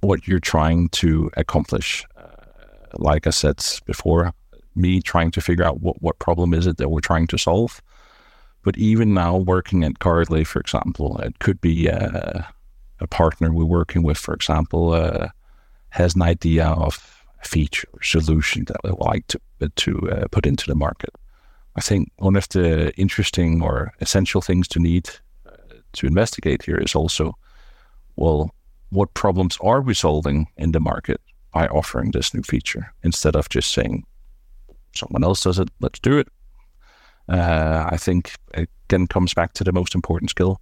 what 0.00 0.26
you're 0.26 0.40
trying 0.40 0.88
to 0.88 1.30
accomplish. 1.36 2.06
Uh, 2.16 2.26
like 2.94 3.26
I 3.26 3.30
said 3.30 3.62
before, 3.86 4.32
me 4.74 5.00
trying 5.00 5.30
to 5.32 5.40
figure 5.40 5.64
out 5.64 5.80
what, 5.80 6.00
what 6.00 6.18
problem 6.18 6.54
is 6.54 6.66
it 6.66 6.78
that 6.78 6.88
we're 6.88 7.00
trying 7.00 7.26
to 7.28 7.38
solve. 7.38 7.82
But 8.62 8.76
even 8.76 9.14
now, 9.14 9.36
working 9.36 9.84
at 9.84 10.00
Cardlay, 10.00 10.46
for 10.46 10.60
example, 10.60 11.18
it 11.18 11.38
could 11.38 11.60
be 11.60 11.90
uh, 11.90 12.42
a 13.00 13.06
partner 13.06 13.52
we're 13.52 13.64
working 13.64 14.02
with, 14.02 14.18
for 14.18 14.34
example, 14.34 14.92
uh, 14.92 15.28
has 15.90 16.14
an 16.14 16.22
idea 16.22 16.66
of 16.66 17.24
a 17.42 17.48
feature 17.48 17.88
solution 18.02 18.64
that 18.66 18.76
they 18.82 18.90
would 18.90 19.00
like 19.00 19.26
to 19.28 19.40
to 19.76 20.10
uh, 20.10 20.26
put 20.30 20.46
into 20.46 20.66
the 20.66 20.74
market. 20.74 21.10
I 21.76 21.80
think 21.80 22.10
one 22.18 22.36
of 22.36 22.48
the 22.48 22.92
interesting 22.96 23.62
or 23.62 23.92
essential 24.00 24.40
things 24.40 24.68
to 24.68 24.80
need 24.80 25.08
uh, 25.46 25.52
to 25.92 26.06
investigate 26.06 26.62
here 26.64 26.78
is 26.78 26.94
also, 26.94 27.36
well, 28.16 28.50
what 28.90 29.14
problems 29.14 29.58
are 29.60 29.80
we 29.80 29.94
solving 29.94 30.46
in 30.56 30.72
the 30.72 30.80
market 30.80 31.20
by 31.52 31.66
offering 31.68 32.10
this 32.10 32.34
new 32.34 32.42
feature 32.42 32.92
instead 33.02 33.36
of 33.36 33.48
just 33.48 33.70
saying 33.72 34.04
someone 34.94 35.24
else 35.24 35.42
does 35.44 35.58
it, 35.58 35.68
let's 35.80 36.00
do 36.00 36.18
it. 36.18 36.28
Uh, 37.28 37.88
I 37.92 37.96
think 37.96 38.32
again 38.54 39.06
comes 39.06 39.34
back 39.34 39.52
to 39.54 39.64
the 39.64 39.72
most 39.72 39.94
important 39.94 40.30
skill, 40.30 40.60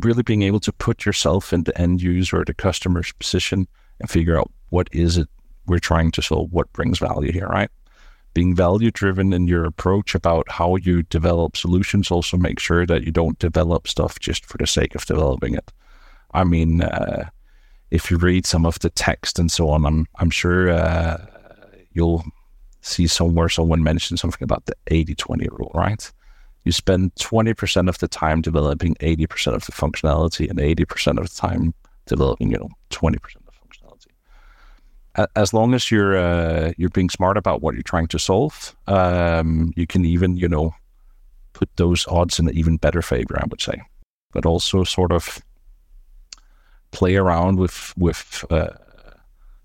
really 0.00 0.22
being 0.22 0.42
able 0.42 0.60
to 0.60 0.72
put 0.72 1.04
yourself 1.04 1.52
in 1.52 1.64
the 1.64 1.78
end 1.80 2.00
user 2.00 2.40
or 2.40 2.44
the 2.44 2.54
customer's 2.54 3.12
position 3.12 3.66
and 4.00 4.10
figure 4.10 4.38
out 4.38 4.50
what 4.70 4.88
is 4.92 5.16
it 5.16 5.28
we're 5.66 5.78
trying 5.78 6.10
to 6.12 6.22
solve, 6.22 6.52
what 6.52 6.72
brings 6.72 6.98
value 6.98 7.30
here, 7.32 7.46
right? 7.46 7.70
Being 8.34 8.54
value 8.54 8.90
driven 8.90 9.32
in 9.32 9.46
your 9.46 9.64
approach 9.64 10.14
about 10.14 10.50
how 10.50 10.76
you 10.76 11.02
develop 11.04 11.56
solutions 11.56 12.10
also 12.10 12.36
make 12.36 12.58
sure 12.58 12.86
that 12.86 13.04
you 13.04 13.12
don't 13.12 13.38
develop 13.38 13.86
stuff 13.86 14.18
just 14.18 14.46
for 14.46 14.58
the 14.58 14.66
sake 14.66 14.94
of 14.94 15.04
developing 15.04 15.54
it. 15.54 15.72
I 16.32 16.44
mean, 16.44 16.82
uh, 16.82 17.28
if 17.90 18.10
you 18.10 18.16
read 18.18 18.46
some 18.46 18.66
of 18.66 18.78
the 18.80 18.90
text 18.90 19.38
and 19.38 19.50
so 19.50 19.70
on, 19.70 19.84
I'm 19.84 20.06
I'm 20.16 20.30
sure 20.30 20.70
uh, 20.70 21.24
you'll 21.92 22.24
see 22.80 23.06
somewhere 23.06 23.48
someone 23.48 23.82
mentioned 23.82 24.20
something 24.20 24.42
about 24.42 24.66
the 24.66 24.74
80-20 24.90 25.48
rule, 25.50 25.72
right? 25.74 26.10
You 26.64 26.72
spend 26.72 27.14
20% 27.14 27.88
of 27.88 27.98
the 27.98 28.08
time 28.08 28.42
developing 28.42 28.94
80% 28.96 29.54
of 29.54 29.64
the 29.64 29.72
functionality 29.72 30.50
and 30.50 30.58
80% 30.58 31.18
of 31.18 31.28
the 31.28 31.34
time 31.34 31.74
developing, 32.06 32.50
you 32.50 32.58
know, 32.58 32.68
20% 32.90 33.14
of 33.14 33.20
the 33.46 33.52
functionality. 33.52 35.28
As 35.34 35.52
long 35.52 35.74
as 35.74 35.90
you're 35.90 36.16
uh, 36.16 36.72
you're 36.76 36.90
being 36.90 37.10
smart 37.10 37.36
about 37.36 37.60
what 37.60 37.74
you're 37.74 37.82
trying 37.82 38.06
to 38.08 38.18
solve, 38.18 38.76
um, 38.86 39.72
you 39.74 39.86
can 39.86 40.04
even, 40.04 40.36
you 40.36 40.48
know, 40.48 40.74
put 41.54 41.68
those 41.76 42.06
odds 42.06 42.38
in 42.38 42.48
an 42.48 42.56
even 42.56 42.76
better 42.76 43.02
favor, 43.02 43.36
I 43.36 43.46
would 43.48 43.60
say. 43.60 43.82
But 44.32 44.46
also 44.46 44.84
sort 44.84 45.10
of 45.10 45.40
play 46.90 47.16
around 47.16 47.58
with 47.58 47.94
with 47.96 48.44
uh, 48.50 48.68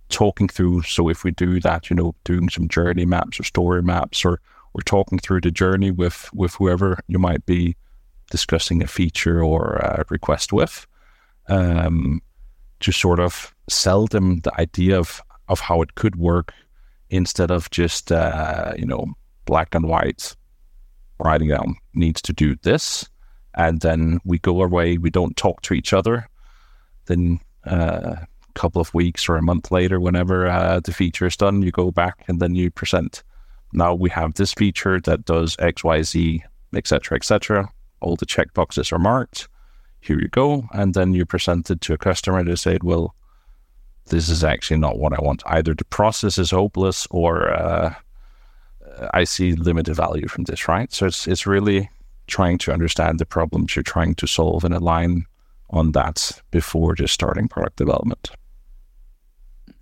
talking 0.09 0.47
through. 0.47 0.83
So 0.83 1.09
if 1.09 1.23
we 1.23 1.31
do 1.31 1.59
that, 1.59 1.89
you 1.89 1.95
know, 1.95 2.15
doing 2.23 2.49
some 2.49 2.67
journey 2.67 3.05
maps 3.05 3.39
or 3.39 3.43
story 3.43 3.83
maps, 3.83 4.25
or 4.25 4.39
we're 4.73 4.81
talking 4.81 5.19
through 5.19 5.41
the 5.41 5.51
journey 5.51 5.91
with 5.91 6.29
with 6.33 6.55
whoever 6.55 6.99
you 7.07 7.19
might 7.19 7.45
be 7.45 7.75
discussing 8.31 8.81
a 8.81 8.87
feature 8.87 9.43
or 9.43 9.75
a 9.75 10.05
request 10.09 10.51
with, 10.51 10.87
um, 11.47 12.21
to 12.79 12.91
sort 12.91 13.19
of 13.19 13.53
sell 13.69 14.07
them 14.07 14.39
the 14.41 14.59
idea 14.59 14.97
of 14.97 15.21
of 15.47 15.59
how 15.59 15.81
it 15.81 15.95
could 15.95 16.15
work 16.15 16.53
instead 17.09 17.51
of 17.51 17.69
just 17.69 18.11
uh, 18.11 18.73
you 18.77 18.85
know 18.85 19.05
black 19.45 19.75
and 19.75 19.87
white 19.87 20.35
writing 21.19 21.49
down 21.49 21.75
needs 21.93 22.21
to 22.21 22.33
do 22.33 22.55
this 22.63 23.07
and 23.55 23.81
then 23.81 24.19
we 24.25 24.39
go 24.39 24.61
away 24.63 24.97
we 24.97 25.09
don't 25.09 25.37
talk 25.37 25.61
to 25.61 25.73
each 25.73 25.93
other 25.93 26.27
then 27.05 27.39
uh, 27.65 28.15
a 28.55 28.59
couple 28.59 28.81
of 28.81 28.93
weeks 28.93 29.27
or 29.27 29.35
a 29.35 29.41
month 29.41 29.71
later, 29.71 29.99
whenever 29.99 30.47
uh, 30.47 30.79
the 30.79 30.93
feature 30.93 31.25
is 31.25 31.37
done, 31.37 31.61
you 31.61 31.71
go 31.71 31.91
back 31.91 32.23
and 32.27 32.39
then 32.39 32.55
you 32.55 32.69
present. 32.69 33.23
Now 33.73 33.93
we 33.93 34.09
have 34.11 34.35
this 34.35 34.53
feature 34.53 34.99
that 35.01 35.25
does 35.25 35.55
X, 35.59 35.83
Y, 35.83 36.01
Z, 36.03 36.43
etc., 36.75 37.17
etc. 37.17 37.69
All 38.01 38.15
the 38.15 38.25
checkboxes 38.25 38.91
are 38.91 38.99
marked. 38.99 39.47
Here 40.01 40.19
you 40.19 40.27
go, 40.27 40.67
and 40.73 40.93
then 40.93 41.13
you 41.13 41.25
present 41.25 41.71
it 41.71 41.81
to 41.81 41.93
a 41.93 41.97
customer. 41.97 42.43
They 42.43 42.55
say, 42.55 42.77
"Well, 42.83 43.15
this 44.07 44.29
is 44.29 44.43
actually 44.43 44.79
not 44.79 44.97
what 44.97 45.13
I 45.13 45.21
want. 45.21 45.43
Either 45.45 45.73
the 45.73 45.85
process 45.85 46.37
is 46.37 46.51
hopeless, 46.51 47.07
or 47.09 47.49
uh, 47.49 47.95
I 49.13 49.23
see 49.23 49.53
limited 49.53 49.95
value 49.95 50.27
from 50.27 50.43
this." 50.43 50.67
Right. 50.67 50.91
So 50.91 51.05
it's 51.05 51.27
it's 51.27 51.47
really 51.47 51.89
trying 52.27 52.57
to 52.57 52.73
understand 52.73 53.19
the 53.19 53.25
problems 53.25 53.75
you're 53.75 53.83
trying 53.83 54.15
to 54.15 54.27
solve 54.27 54.63
and 54.63 54.73
align 54.73 55.25
on 55.69 55.91
that 55.91 56.41
before 56.51 56.95
just 56.95 57.13
starting 57.13 57.47
product 57.47 57.77
development. 57.77 58.31
I 59.67 59.73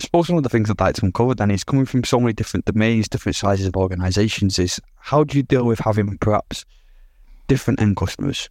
suppose 0.00 0.28
one 0.28 0.38
of 0.38 0.42
the 0.42 0.48
things 0.48 0.70
I'd 0.70 0.80
like 0.80 0.94
to 0.96 1.04
uncover 1.04 1.34
then 1.34 1.50
is 1.50 1.64
coming 1.64 1.86
from 1.86 2.04
so 2.04 2.18
many 2.20 2.32
different 2.32 2.64
domains, 2.64 3.08
different 3.08 3.36
sizes 3.36 3.66
of 3.66 3.76
organizations, 3.76 4.58
is 4.58 4.80
how 4.96 5.24
do 5.24 5.36
you 5.36 5.42
deal 5.42 5.64
with 5.64 5.78
having 5.80 6.16
perhaps 6.18 6.64
different 7.48 7.80
end 7.80 7.96
customers? 7.96 8.48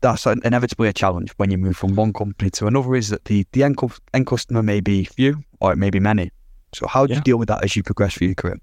That's 0.00 0.26
inevitably 0.26 0.88
a 0.88 0.92
challenge 0.92 1.32
when 1.38 1.50
you 1.50 1.58
move 1.58 1.76
from 1.76 1.96
one 1.96 2.12
company 2.12 2.50
to 2.50 2.66
another, 2.66 2.94
is 2.94 3.08
that 3.08 3.24
the, 3.24 3.46
the 3.52 3.64
end, 3.64 3.78
end 4.14 4.26
customer 4.26 4.62
may 4.62 4.80
be 4.80 5.04
few 5.04 5.42
or 5.60 5.72
it 5.72 5.76
may 5.76 5.90
be 5.90 6.00
many. 6.00 6.30
So, 6.72 6.86
how 6.86 7.06
do 7.06 7.12
yeah. 7.12 7.18
you 7.18 7.22
deal 7.22 7.38
with 7.38 7.48
that 7.48 7.64
as 7.64 7.74
you 7.74 7.82
progress 7.82 8.14
through 8.14 8.28
your 8.28 8.34
career? 8.34 8.58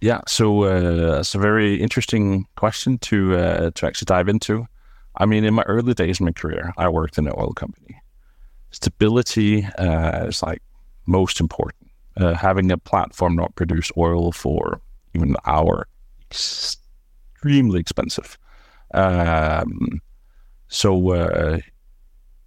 Yeah, 0.00 0.20
so 0.26 0.64
uh, 0.64 1.20
it's 1.20 1.34
a 1.34 1.38
very 1.38 1.76
interesting 1.76 2.46
question 2.56 2.98
to 2.98 3.36
uh, 3.36 3.70
to 3.74 3.86
actually 3.86 4.06
dive 4.06 4.28
into. 4.28 4.66
I 5.16 5.26
mean, 5.26 5.44
in 5.44 5.54
my 5.54 5.62
early 5.62 5.94
days 5.94 6.20
in 6.20 6.26
my 6.26 6.32
career, 6.32 6.72
I 6.76 6.88
worked 6.88 7.18
in 7.18 7.26
an 7.26 7.32
oil 7.38 7.52
company. 7.52 8.00
Stability 8.70 9.64
uh, 9.78 10.26
is 10.26 10.42
like 10.42 10.60
most 11.06 11.40
important. 11.40 11.90
Uh, 12.16 12.34
having 12.34 12.70
a 12.70 12.78
platform 12.78 13.34
not 13.34 13.54
produce 13.56 13.90
oil 13.96 14.30
for 14.30 14.80
even 15.14 15.30
an 15.30 15.36
hour, 15.46 15.88
extremely 16.30 17.80
expensive. 17.80 18.38
Um, 18.92 20.00
so 20.68 21.10
uh, 21.10 21.58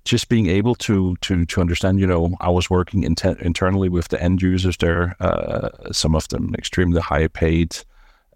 just 0.06 0.30
being 0.30 0.48
able 0.48 0.76
to 0.76 1.18
to 1.18 1.46
to 1.46 1.62
understand, 1.62 2.00
you 2.00 2.08
know, 2.08 2.36
I 2.40 2.50
was 2.50 2.70
working 2.70 3.04
internally 3.04 3.90
with 3.90 4.08
the 4.08 4.22
end 4.24 4.42
users 4.42 4.78
there. 4.78 5.16
Uh, 5.20 5.70
some 5.92 6.16
of 6.16 6.30
them 6.30 6.56
extremely 6.58 7.02
high 7.02 7.28
paid 7.28 7.78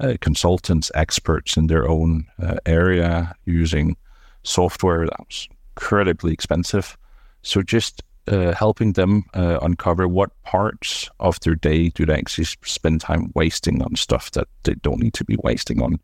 uh, 0.01 0.15
consultants, 0.19 0.91
experts 0.95 1.55
in 1.55 1.67
their 1.67 1.87
own 1.87 2.25
uh, 2.41 2.57
area, 2.65 3.33
using 3.45 3.95
software 4.43 5.05
that 5.05 5.19
was 5.19 5.47
incredibly 5.77 6.33
expensive. 6.33 6.97
So 7.41 7.61
just 7.61 8.03
uh, 8.31 8.53
helping 8.55 8.93
them 8.93 9.23
uh, 9.33 9.59
uncover 9.61 10.07
what 10.07 10.41
parts 10.43 11.09
of 11.19 11.39
their 11.41 11.55
day 11.55 11.89
do 11.89 12.05
they 12.05 12.13
actually 12.13 12.45
spend 12.63 13.01
time 13.01 13.31
wasting 13.35 13.81
on 13.81 13.95
stuff 13.95 14.31
that 14.31 14.47
they 14.63 14.75
don't 14.75 15.01
need 15.01 15.13
to 15.13 15.25
be 15.25 15.37
wasting 15.43 15.81
on. 15.81 15.99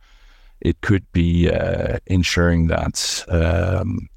It 0.62 0.81
could 0.81 1.10
be 1.12 1.50
uh, 1.50 2.00
ensuring 2.07 2.67
that 2.67 3.25
um, 3.29 4.10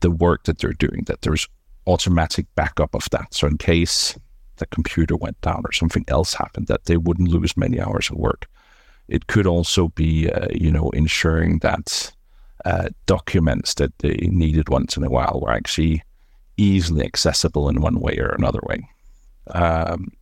the 0.00 0.10
work 0.10 0.44
that 0.44 0.58
they're 0.58 0.72
doing 0.72 1.04
that 1.06 1.22
there's 1.22 1.48
automatic 1.86 2.46
backup 2.54 2.94
of 2.94 3.08
that. 3.10 3.32
So 3.32 3.46
in 3.46 3.58
case 3.58 4.18
the 4.58 4.66
computer 4.66 5.16
went 5.16 5.40
down 5.40 5.62
or 5.64 5.72
something 5.72 6.04
else 6.08 6.34
happened 6.34 6.66
that 6.66 6.84
they 6.84 6.96
wouldn't 6.96 7.28
lose 7.28 7.56
many 7.56 7.80
hours 7.80 8.10
of 8.10 8.16
work. 8.16 8.46
It 9.08 9.26
could 9.26 9.46
also 9.46 9.88
be, 9.88 10.30
uh, 10.30 10.48
you 10.52 10.70
know, 10.70 10.90
ensuring 10.90 11.60
that 11.60 12.12
uh, 12.64 12.90
documents 13.06 13.74
that 13.74 13.96
they 14.00 14.16
needed 14.30 14.68
once 14.68 14.96
in 14.96 15.04
a 15.04 15.10
while 15.10 15.40
were 15.40 15.52
actually 15.52 16.02
easily 16.58 17.04
accessible 17.04 17.68
in 17.68 17.80
one 17.80 18.00
way 18.00 18.18
or 18.18 18.28
another 18.30 18.60
way. 18.64 18.88
Um, 19.48 20.12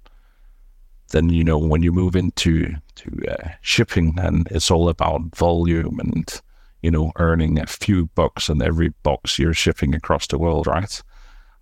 then 1.11 1.29
you 1.31 1.45
know 1.45 1.59
when 1.59 1.83
you 1.83 1.93
move 1.93 2.17
into 2.17 2.75
to 2.97 3.23
uh, 3.29 3.49
shipping, 3.63 4.15
and 4.19 4.47
it's 4.51 4.71
all 4.71 4.89
about 4.89 5.35
volume 5.35 5.99
and 6.01 6.41
you 6.83 6.91
know 6.91 7.13
earning 7.17 7.59
a 7.59 7.67
few 7.67 8.07
bucks 8.15 8.49
on 8.51 8.63
every 8.63 8.91
box 9.03 9.39
you're 9.39 9.55
shipping 9.55 9.95
across 9.95 10.27
the 10.27 10.39
world, 10.39 10.67
right? 10.67 11.03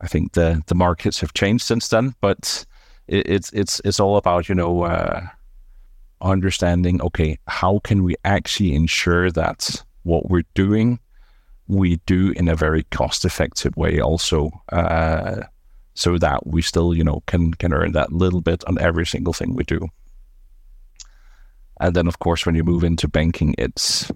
I 0.01 0.07
think 0.07 0.33
the 0.33 0.63
the 0.67 0.75
markets 0.75 1.21
have 1.21 1.35
changed 1.35 1.65
since 1.65 1.89
then, 1.89 2.15
but 2.21 2.67
it, 3.07 3.27
it's 3.29 3.51
it's 3.53 3.81
it's 3.85 4.01
all 4.01 4.17
about 4.17 4.49
you 4.49 4.55
know 4.55 4.83
uh, 4.83 5.27
understanding. 6.21 7.01
Okay, 7.03 7.39
how 7.47 7.81
can 7.81 8.03
we 8.03 8.17
actually 8.25 8.75
ensure 8.75 9.31
that 9.31 9.83
what 10.03 10.29
we're 10.29 10.45
doing 10.55 10.99
we 11.67 11.97
do 12.07 12.33
in 12.37 12.49
a 12.49 12.57
very 12.57 12.85
cost 12.85 13.25
effective 13.25 13.77
way, 13.77 14.01
also. 14.01 14.51
Uh, 14.71 15.43
so 15.95 16.19
that 16.19 16.47
we 16.47 16.61
still, 16.61 16.93
you 16.93 17.05
know, 17.05 17.23
can 17.27 17.55
can 17.55 17.73
earn 17.73 17.93
that 17.93 18.13
little 18.13 18.41
bit 18.41 18.65
on 18.67 18.79
every 18.79 19.07
single 19.07 19.33
thing 19.33 19.55
we 19.55 19.65
do. 19.65 19.89
And 21.81 21.95
then, 21.95 22.07
of 22.07 22.19
course, 22.19 22.45
when 22.45 22.55
you 22.55 22.65
move 22.65 22.85
into 22.85 23.09
banking, 23.09 23.55
it's 23.59 24.11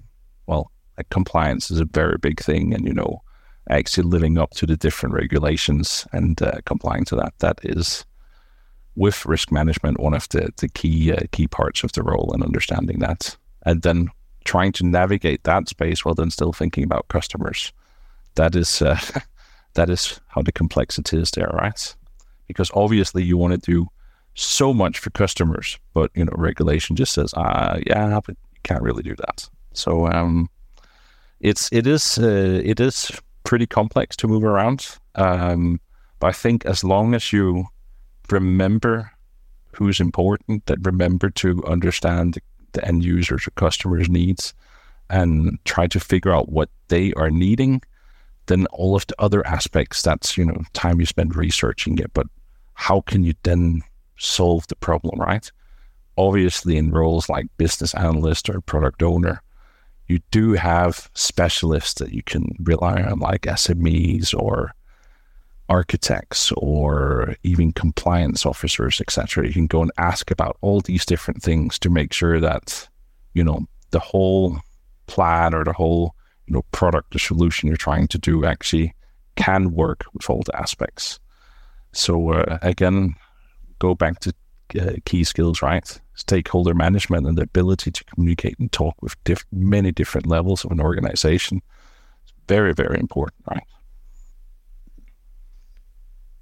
well, 0.46 0.70
like 0.96 1.08
compliance 1.10 1.70
is 1.70 1.80
a 1.80 1.84
very 1.84 2.18
big 2.18 2.40
thing, 2.40 2.74
and 2.74 2.84
you 2.84 2.92
know, 2.92 3.22
actually 3.70 4.08
living 4.08 4.38
up 4.38 4.50
to 4.52 4.66
the 4.66 4.76
different 4.76 5.14
regulations 5.14 6.06
and 6.12 6.40
uh, 6.42 6.58
complying 6.64 7.04
to 7.06 7.16
that. 7.16 7.34
That 7.38 7.58
is, 7.62 8.04
with 8.96 9.24
risk 9.24 9.52
management, 9.52 10.00
one 10.00 10.14
of 10.14 10.28
the 10.30 10.50
the 10.56 10.68
key 10.68 11.12
uh, 11.12 11.20
key 11.30 11.46
parts 11.46 11.84
of 11.84 11.92
the 11.92 12.02
role 12.02 12.32
and 12.32 12.42
understanding 12.42 12.98
that. 13.00 13.36
And 13.64 13.82
then 13.82 14.08
trying 14.48 14.72
to 14.72 14.86
navigate 14.86 15.44
that 15.44 15.68
space 15.68 16.04
while 16.04 16.14
then 16.14 16.30
still 16.30 16.54
thinking 16.54 16.82
about 16.82 17.06
customers. 17.08 17.70
That 18.36 18.56
is 18.56 18.80
uh, 18.80 18.98
that 19.74 19.90
is 19.90 20.20
how 20.28 20.42
the 20.42 20.52
complexity 20.52 21.18
is 21.18 21.30
there, 21.32 21.50
right? 21.52 21.96
Because 22.46 22.70
obviously 22.74 23.22
you 23.22 23.36
want 23.36 23.52
to 23.52 23.70
do 23.70 23.88
so 24.34 24.72
much 24.72 24.98
for 25.00 25.10
customers, 25.10 25.78
but 25.92 26.10
you 26.14 26.24
know 26.24 26.32
regulation 26.34 26.96
just 26.96 27.12
says, 27.12 27.34
uh, 27.34 27.78
yeah, 27.86 28.20
but 28.24 28.36
you 28.54 28.60
can't 28.62 28.82
really 28.82 29.02
do 29.02 29.14
that. 29.16 29.50
So 29.74 30.06
um, 30.06 30.48
it's 31.40 31.68
it 31.70 31.86
is 31.86 32.18
uh, 32.18 32.62
it 32.64 32.80
is 32.80 33.10
pretty 33.44 33.66
complex 33.66 34.16
to 34.16 34.28
move 34.28 34.44
around. 34.44 34.96
Um, 35.14 35.78
but 36.20 36.28
I 36.28 36.32
think 36.32 36.64
as 36.64 36.82
long 36.82 37.14
as 37.14 37.32
you 37.34 37.66
remember 38.30 39.10
who's 39.72 40.00
important, 40.00 40.64
that 40.66 40.78
remember 40.86 41.28
to 41.30 41.62
understand 41.66 42.34
the 42.34 42.40
end 42.84 43.04
users 43.04 43.46
or 43.46 43.50
customers' 43.52 44.08
needs, 44.08 44.54
and 45.10 45.58
try 45.64 45.86
to 45.86 46.00
figure 46.00 46.34
out 46.34 46.50
what 46.50 46.68
they 46.88 47.12
are 47.14 47.30
needing 47.30 47.82
then 48.48 48.66
all 48.72 48.96
of 48.96 49.06
the 49.06 49.14
other 49.18 49.46
aspects 49.46 50.02
that's 50.02 50.36
you 50.36 50.44
know 50.44 50.60
time 50.72 50.98
you 50.98 51.06
spend 51.06 51.36
researching 51.36 51.98
it 51.98 52.12
but 52.12 52.26
how 52.74 53.00
can 53.02 53.22
you 53.22 53.34
then 53.44 53.82
solve 54.18 54.66
the 54.66 54.76
problem 54.76 55.20
right? 55.20 55.52
Obviously 56.16 56.76
in 56.76 56.90
roles 56.90 57.28
like 57.28 57.46
business 57.58 57.94
analyst 57.94 58.50
or 58.50 58.60
product 58.60 59.02
owner 59.02 59.40
you 60.08 60.18
do 60.30 60.54
have 60.54 61.10
specialists 61.14 61.94
that 61.94 62.12
you 62.12 62.22
can 62.22 62.56
rely 62.60 63.02
on 63.02 63.20
like 63.20 63.42
smes 63.42 64.34
or 64.36 64.74
architects 65.68 66.52
or 66.56 67.34
even 67.42 67.72
compliance 67.72 68.46
officers 68.46 69.00
etc 69.00 69.46
you 69.46 69.52
can 69.52 69.66
go 69.66 69.82
and 69.82 69.92
ask 69.98 70.30
about 70.30 70.56
all 70.60 70.80
these 70.80 71.04
different 71.04 71.42
things 71.42 71.78
to 71.78 71.90
make 71.90 72.12
sure 72.12 72.40
that 72.40 72.88
you 73.34 73.44
know 73.44 73.60
the 73.90 73.98
whole 73.98 74.58
plan 75.06 75.54
or 75.54 75.64
the 75.64 75.72
whole 75.72 76.14
you 76.46 76.54
know 76.54 76.62
product 76.72 77.12
the 77.12 77.18
solution 77.18 77.68
you're 77.68 77.76
trying 77.76 78.08
to 78.08 78.18
do 78.18 78.44
actually 78.44 78.94
can 79.38 79.72
work 79.72 80.04
with 80.12 80.28
all 80.28 80.42
the 80.44 80.56
aspects. 80.60 81.20
So 81.92 82.32
uh, 82.32 82.58
again, 82.60 83.14
go 83.78 83.94
back 83.94 84.18
to 84.20 84.34
uh, 84.78 84.94
key 85.04 85.22
skills, 85.24 85.62
right? 85.62 86.00
Stakeholder 86.14 86.74
management 86.74 87.26
and 87.26 87.38
the 87.38 87.42
ability 87.42 87.92
to 87.92 88.04
communicate 88.04 88.58
and 88.58 88.70
talk 88.70 89.00
with 89.00 89.16
diff- 89.24 89.46
many 89.52 89.92
different 89.92 90.26
levels 90.26 90.64
of 90.64 90.72
an 90.72 90.80
organization. 90.80 91.62
It's 92.24 92.32
very, 92.48 92.74
very 92.74 92.98
important, 92.98 93.44
right? 93.48 93.62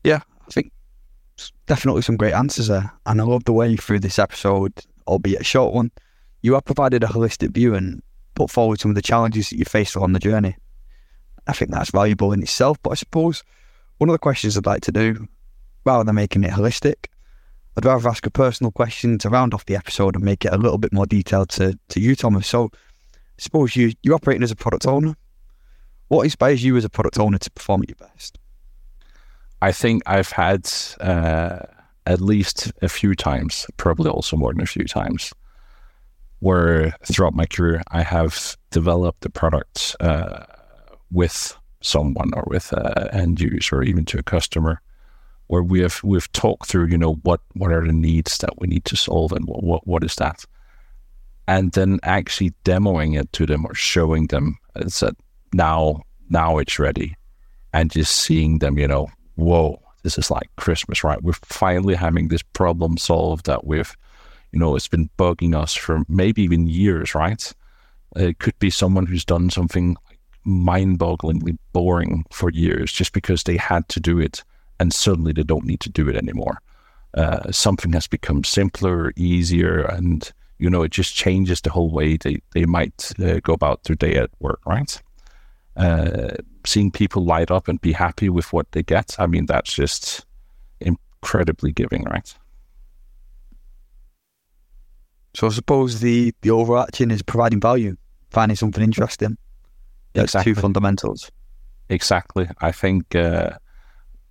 Yeah, 0.07 0.21
I 0.47 0.51
think 0.53 0.71
definitely 1.67 2.03
some 2.03 2.17
great 2.17 2.33
answers 2.33 2.69
there. 2.69 2.93
And 3.07 3.21
I 3.21 3.25
love 3.25 3.43
the 3.43 3.53
way 3.53 3.75
through 3.75 3.99
this 3.99 4.21
episode, 4.21 4.73
albeit 5.09 5.41
a 5.41 5.45
short 5.45 5.75
one, 5.75 5.91
you 6.43 6.55
have 6.55 6.65
provided 6.65 7.03
a 7.03 7.09
holistic 7.09 7.51
view 7.51 7.75
and 7.75 8.01
put 8.37 8.49
forward 8.49 8.79
some 8.79 8.93
of 8.93 8.95
the 8.95 9.03
challenges 9.03 9.51
that 9.51 9.57
you 9.57 9.65
faced 9.65 9.97
along 9.97 10.13
the 10.13 10.21
journey. 10.21 10.55
I 11.49 11.55
think 11.55 11.73
that's 11.73 11.91
valuable 11.91 12.33
in 12.33 12.41
itself. 12.41 12.79
But 12.85 12.91
I 12.91 12.95
suppose 12.95 13.43
one 13.99 14.09
of 14.09 14.13
the 14.13 14.21
questions 14.21 14.57
I'd 14.57 14.65
like 14.65 14.83
to 14.83 14.93
do, 14.93 15.27
rather 15.85 16.05
than 16.05 16.15
making 16.15 16.45
it 16.45 16.53
holistic, 16.53 17.07
I'd 17.77 17.85
rather 17.85 18.09
ask 18.09 18.25
a 18.27 18.31
personal 18.31 18.71
question 18.71 19.19
to 19.19 19.29
round 19.29 19.55
off 19.55 19.67
the 19.67 19.75
episode 19.75 20.15
and 20.15 20.25
make 20.25 20.45
it 20.45 20.53
a 20.53 20.57
little 20.57 20.79
bit 20.79 20.93
more 20.93 21.07
detailed 21.07 21.49
to, 21.49 21.77
to 21.89 21.99
you, 21.99 22.15
Thomas. 22.15 22.47
So, 22.47 22.71
I 22.73 23.39
suppose 23.39 23.75
you, 23.75 23.93
you're 24.05 24.15
operating 24.15 24.45
as 24.45 24.53
a 24.53 24.57
product 24.57 24.87
owner. 24.87 25.17
What 26.07 26.23
inspires 26.23 26.63
you 26.63 26.77
as 26.77 26.85
a 26.85 26.89
product 26.91 27.19
owner 27.19 27.39
to 27.39 27.51
perform 27.51 27.83
at 27.83 27.89
your 27.89 28.09
best? 28.09 28.39
I 29.63 29.73
think 29.73 30.03
I've 30.07 30.31
had 30.31 30.71
uh, 31.01 31.61
at 32.07 32.21
least 32.21 32.73
a 32.83 32.89
few 32.89 33.15
times, 33.15 33.67
probably 33.77 34.11
also 34.11 34.37
more 34.37 34.53
than 34.53 34.63
a 34.63 34.67
few 34.67 34.85
times, 34.85 35.33
where 36.41 36.95
throughout 37.05 37.35
my 37.35 37.47
career 37.47 37.83
I 37.91 38.03
have 38.03 38.57
developed 38.71 39.23
the 39.23 39.31
product 39.31 39.97
uh, 40.01 40.45
with 41.11 41.57
someone 41.81 42.33
or 42.35 42.45
with 42.47 42.73
an 42.73 43.09
end 43.13 43.41
user 43.41 43.77
or 43.77 43.83
even 43.83 44.05
to 44.07 44.19
a 44.19 44.23
customer 44.23 44.81
where 45.49 45.63
we 45.63 45.81
have 45.81 46.01
we've 46.03 46.31
talked 46.33 46.69
through 46.69 46.87
you 46.87 46.99
know 46.99 47.15
what 47.23 47.41
what 47.55 47.73
are 47.73 47.87
the 47.87 47.93
needs 47.93 48.39
that 48.39 48.59
we 48.59 48.67
need 48.67 48.85
to 48.85 48.97
solve 48.97 49.33
and 49.33 49.47
what 49.47 49.63
what, 49.63 49.87
what 49.87 50.05
is 50.05 50.17
that? 50.17 50.45
And 51.49 51.73
then 51.73 52.01
actually 52.03 52.53
demoing 52.65 53.19
it 53.19 53.33
to 53.33 53.47
them 53.47 53.65
or 53.65 53.75
showing 53.75 54.27
them 54.27 54.59
and 54.75 54.93
said 54.93 55.15
now 55.53 56.03
now 56.29 56.59
it's 56.59 56.79
ready. 56.79 57.17
And 57.73 57.91
just 57.91 58.17
seeing 58.17 58.59
them 58.59 58.79
you 58.79 58.89
know 58.89 59.09
whoa 59.37 59.81
this 60.03 60.19
is 60.19 60.31
like 60.31 60.49
christmas 60.57 61.03
right 61.05 61.23
we're 61.23 61.33
finally 61.33 61.95
having 61.95 62.29
this 62.29 62.43
problem 62.43 62.97
solved 62.97 63.47
that 63.47 63.67
we've 63.67 63.97
you 64.57 64.61
know, 64.61 64.75
it's 64.75 64.89
been 64.89 65.11
bugging 65.19 65.55
us 65.55 65.75
for 65.75 66.03
maybe 66.09 66.43
even 66.43 66.67
years, 66.67 67.15
right? 67.15 67.53
It 68.17 68.39
could 68.39 68.59
be 68.59 68.71
someone 68.71 69.05
who's 69.05 69.25
done 69.25 69.51
something 69.51 69.99
mind-bogglingly 70.45 71.59
boring 71.75 72.25
for 72.31 72.51
years 72.51 72.91
just 72.91 73.13
because 73.13 73.43
they 73.43 73.59
had 73.59 73.87
to 73.91 74.01
do 74.01 74.19
it, 74.19 74.43
and 74.81 74.95
suddenly 74.95 75.35
they 75.35 75.43
don't 75.43 75.67
need 75.67 75.81
to 75.81 75.91
do 75.91 76.09
it 76.09 76.17
anymore. 76.17 76.63
Uh, 77.15 77.53
something 77.53 77.93
has 77.93 78.07
become 78.07 78.45
simpler, 78.45 79.13
easier, 79.17 79.81
and 79.81 80.33
you 80.59 80.71
know, 80.71 80.83
it 80.83 80.91
just 80.91 81.15
changes 81.15 81.61
the 81.61 81.71
whole 81.71 81.91
way 81.91 82.17
they 82.17 82.41
they 82.55 82.65
might 82.65 83.13
uh, 83.23 83.41
go 83.41 83.53
about 83.53 83.85
their 83.85 83.97
day 83.97 84.15
at 84.15 84.31
work, 84.41 84.61
right? 84.65 85.03
Uh, 85.77 86.35
seeing 86.65 86.91
people 86.91 87.25
light 87.25 87.51
up 87.51 87.69
and 87.69 87.81
be 87.81 87.93
happy 87.93 88.29
with 88.29 88.53
what 88.53 88.71
they 88.73 88.83
get, 88.83 89.15
I 89.19 89.27
mean, 89.27 89.47
that's 89.47 89.73
just 89.73 90.25
incredibly 90.81 91.73
giving, 91.73 92.05
right? 92.05 92.35
So 95.35 95.47
I 95.47 95.51
suppose 95.51 96.01
the 96.01 96.33
the 96.41 96.51
overarching 96.51 97.11
is 97.11 97.23
providing 97.23 97.61
value, 97.61 97.97
finding 98.31 98.57
something 98.57 98.83
interesting. 98.83 99.37
That's 100.15 100.35
exactly. 100.35 100.55
two 100.55 100.61
fundamentals. 100.61 101.31
Exactly. 101.91 102.49
I 102.63 102.73
think 102.73 103.15
uh, 103.15 103.51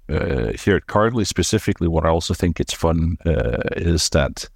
uh, 0.09 0.51
here 0.53 0.77
at 0.77 0.87
Cardlay 0.87 1.27
specifically, 1.27 1.87
what 1.87 2.05
I 2.05 2.09
also 2.09 2.33
think 2.33 2.59
it's 2.59 2.73
fun 2.73 3.17
uh, 3.25 3.61
is 3.77 4.09
that 4.09 4.49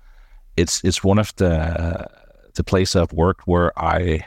it's 0.57 0.83
it's 0.83 1.03
one 1.03 1.19
of 1.19 1.35
the 1.35 2.07
the 2.55 2.63
places 2.63 2.95
I've 2.95 3.13
worked 3.13 3.47
where 3.47 3.71
I 3.79 4.25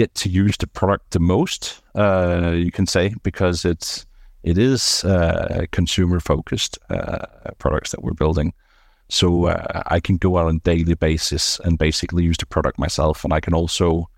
get 0.00 0.14
to 0.14 0.30
use 0.30 0.56
the 0.56 0.66
product 0.66 1.10
the 1.10 1.20
most. 1.20 1.82
Uh, 1.94 2.52
you 2.54 2.72
can 2.72 2.86
say 2.86 3.14
because 3.22 3.66
it's 3.66 4.06
it 4.42 4.56
is 4.56 5.04
uh, 5.04 5.66
consumer 5.72 6.20
focused 6.20 6.78
uh, 6.88 7.26
products 7.58 7.90
that 7.90 8.02
we're 8.02 8.20
building. 8.24 8.54
So 9.08 9.46
uh, 9.46 9.82
I 9.96 10.00
can 10.00 10.16
go 10.16 10.38
out 10.38 10.46
on 10.46 10.56
a 10.56 10.60
daily 10.60 10.94
basis 10.94 11.60
and 11.64 11.76
basically 11.78 12.24
use 12.24 12.38
the 12.38 12.46
product 12.46 12.78
myself, 12.78 13.24
and 13.24 13.32
I 13.34 13.40
can 13.40 13.54
also, 13.54 14.08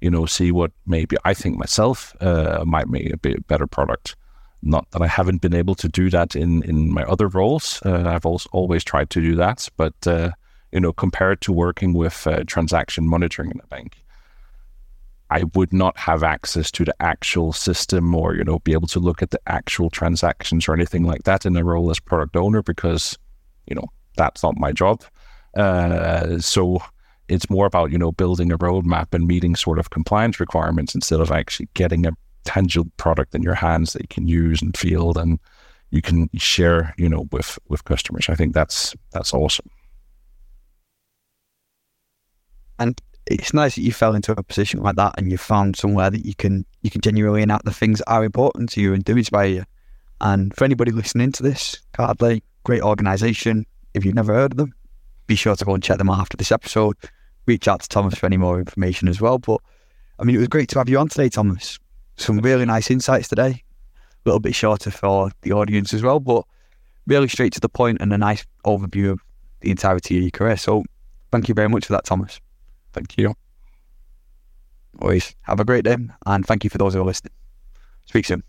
you 0.00 0.10
know, 0.10 0.26
see 0.26 0.52
what 0.52 0.72
maybe 0.84 1.16
I 1.24 1.34
think 1.34 1.56
myself 1.56 2.14
uh, 2.20 2.64
might 2.66 2.88
make 2.88 3.10
a 3.12 3.16
bit 3.16 3.46
better 3.46 3.66
product. 3.66 4.16
Not 4.62 4.84
that 4.90 5.02
I 5.02 5.06
haven't 5.06 5.40
been 5.40 5.54
able 5.54 5.74
to 5.76 5.88
do 5.88 6.10
that 6.10 6.36
in 6.36 6.62
in 6.64 6.92
my 6.92 7.04
other 7.04 7.28
roles. 7.28 7.80
Uh, 7.86 8.04
I've 8.14 8.26
also 8.26 8.48
always 8.52 8.84
tried 8.84 9.08
to 9.10 9.20
do 9.20 9.34
that, 9.36 9.70
but 9.76 9.94
uh, 10.06 10.30
you 10.72 10.80
know, 10.80 10.92
compared 10.92 11.40
to 11.40 11.52
working 11.52 11.98
with 11.98 12.28
transaction 12.46 13.08
monitoring 13.08 13.50
in 13.50 13.60
a 13.60 13.66
bank, 13.76 14.02
I 15.32 15.44
would 15.54 15.72
not 15.72 15.96
have 15.96 16.22
access 16.22 16.70
to 16.72 16.84
the 16.84 16.94
actual 17.00 17.54
system 17.54 18.14
or, 18.14 18.34
you 18.34 18.44
know, 18.44 18.58
be 18.58 18.74
able 18.74 18.88
to 18.88 19.00
look 19.00 19.22
at 19.22 19.30
the 19.30 19.40
actual 19.46 19.88
transactions 19.88 20.68
or 20.68 20.74
anything 20.74 21.04
like 21.04 21.22
that 21.22 21.46
in 21.46 21.56
a 21.56 21.64
role 21.64 21.90
as 21.90 21.98
product 21.98 22.36
owner 22.36 22.62
because, 22.62 23.16
you 23.66 23.74
know, 23.74 23.86
that's 24.18 24.42
not 24.42 24.58
my 24.58 24.72
job. 24.72 25.02
Uh, 25.56 26.38
so 26.38 26.82
it's 27.28 27.48
more 27.48 27.64
about, 27.64 27.90
you 27.90 27.96
know, 27.96 28.12
building 28.12 28.52
a 28.52 28.58
roadmap 28.58 29.14
and 29.14 29.26
meeting 29.26 29.56
sort 29.56 29.78
of 29.78 29.88
compliance 29.88 30.38
requirements 30.38 30.94
instead 30.94 31.20
of 31.20 31.30
actually 31.30 31.70
getting 31.72 32.04
a 32.04 32.12
tangible 32.44 32.92
product 32.98 33.34
in 33.34 33.42
your 33.42 33.54
hands 33.54 33.94
that 33.94 34.02
you 34.02 34.08
can 34.08 34.28
use 34.28 34.60
and 34.60 34.76
field 34.76 35.16
and 35.16 35.38
you 35.88 36.02
can 36.02 36.28
share, 36.36 36.94
you 36.98 37.08
know, 37.08 37.26
with 37.32 37.58
with 37.68 37.84
customers. 37.84 38.28
I 38.28 38.34
think 38.34 38.52
that's 38.52 38.94
that's 39.12 39.32
awesome. 39.32 39.70
And 42.78 43.00
it's 43.26 43.54
nice 43.54 43.76
that 43.76 43.82
you 43.82 43.92
fell 43.92 44.14
into 44.14 44.32
a 44.32 44.42
position 44.42 44.80
like 44.80 44.96
that 44.96 45.14
and 45.16 45.30
you 45.30 45.38
found 45.38 45.76
somewhere 45.76 46.10
that 46.10 46.26
you 46.26 46.34
can 46.34 46.64
you 46.82 46.90
can 46.90 47.00
genuinely 47.00 47.42
enact 47.42 47.64
the 47.64 47.72
things 47.72 47.98
that 47.98 48.10
are 48.10 48.24
important 48.24 48.70
to 48.70 48.80
you 48.80 48.94
and 48.94 49.04
do 49.04 49.16
inspire 49.16 49.46
you. 49.46 49.64
And 50.20 50.54
for 50.54 50.64
anybody 50.64 50.92
listening 50.92 51.32
to 51.32 51.42
this, 51.42 51.80
Cardlay, 51.94 52.42
great 52.64 52.82
organisation. 52.82 53.66
If 53.94 54.04
you've 54.04 54.14
never 54.14 54.32
heard 54.32 54.52
of 54.52 54.56
them, 54.56 54.74
be 55.26 55.34
sure 55.34 55.56
to 55.56 55.64
go 55.64 55.74
and 55.74 55.82
check 55.82 55.98
them 55.98 56.10
out 56.10 56.20
after 56.20 56.36
this 56.36 56.52
episode. 56.52 56.96
Reach 57.46 57.68
out 57.68 57.82
to 57.82 57.88
Thomas 57.88 58.14
for 58.14 58.26
any 58.26 58.36
more 58.36 58.58
information 58.58 59.08
as 59.08 59.20
well. 59.20 59.38
But 59.38 59.60
I 60.18 60.24
mean, 60.24 60.36
it 60.36 60.40
was 60.40 60.48
great 60.48 60.68
to 60.70 60.78
have 60.78 60.88
you 60.88 60.98
on 60.98 61.08
today, 61.08 61.28
Thomas. 61.28 61.78
Some 62.16 62.38
really 62.38 62.64
nice 62.64 62.90
insights 62.90 63.28
today. 63.28 63.62
A 64.24 64.28
little 64.28 64.40
bit 64.40 64.54
shorter 64.54 64.90
for 64.90 65.30
the 65.42 65.52
audience 65.52 65.92
as 65.92 66.02
well, 66.02 66.20
but 66.20 66.44
really 67.06 67.28
straight 67.28 67.52
to 67.54 67.60
the 67.60 67.68
point 67.68 67.98
and 68.00 68.12
a 68.12 68.18
nice 68.18 68.44
overview 68.64 69.10
of 69.10 69.20
the 69.60 69.70
entirety 69.70 70.16
of 70.16 70.22
your 70.22 70.30
career. 70.30 70.56
So 70.56 70.84
thank 71.32 71.48
you 71.48 71.54
very 71.54 71.68
much 71.68 71.86
for 71.86 71.92
that, 71.94 72.04
Thomas. 72.04 72.40
Thank 72.92 73.16
you. 73.18 73.34
Always 75.00 75.34
have 75.42 75.60
a 75.60 75.64
great 75.64 75.84
day 75.84 75.96
and 76.26 76.46
thank 76.46 76.64
you 76.64 76.70
for 76.70 76.78
those 76.78 76.94
who 76.94 77.00
are 77.00 77.04
listening. 77.04 77.32
Speak 78.06 78.26
soon. 78.26 78.42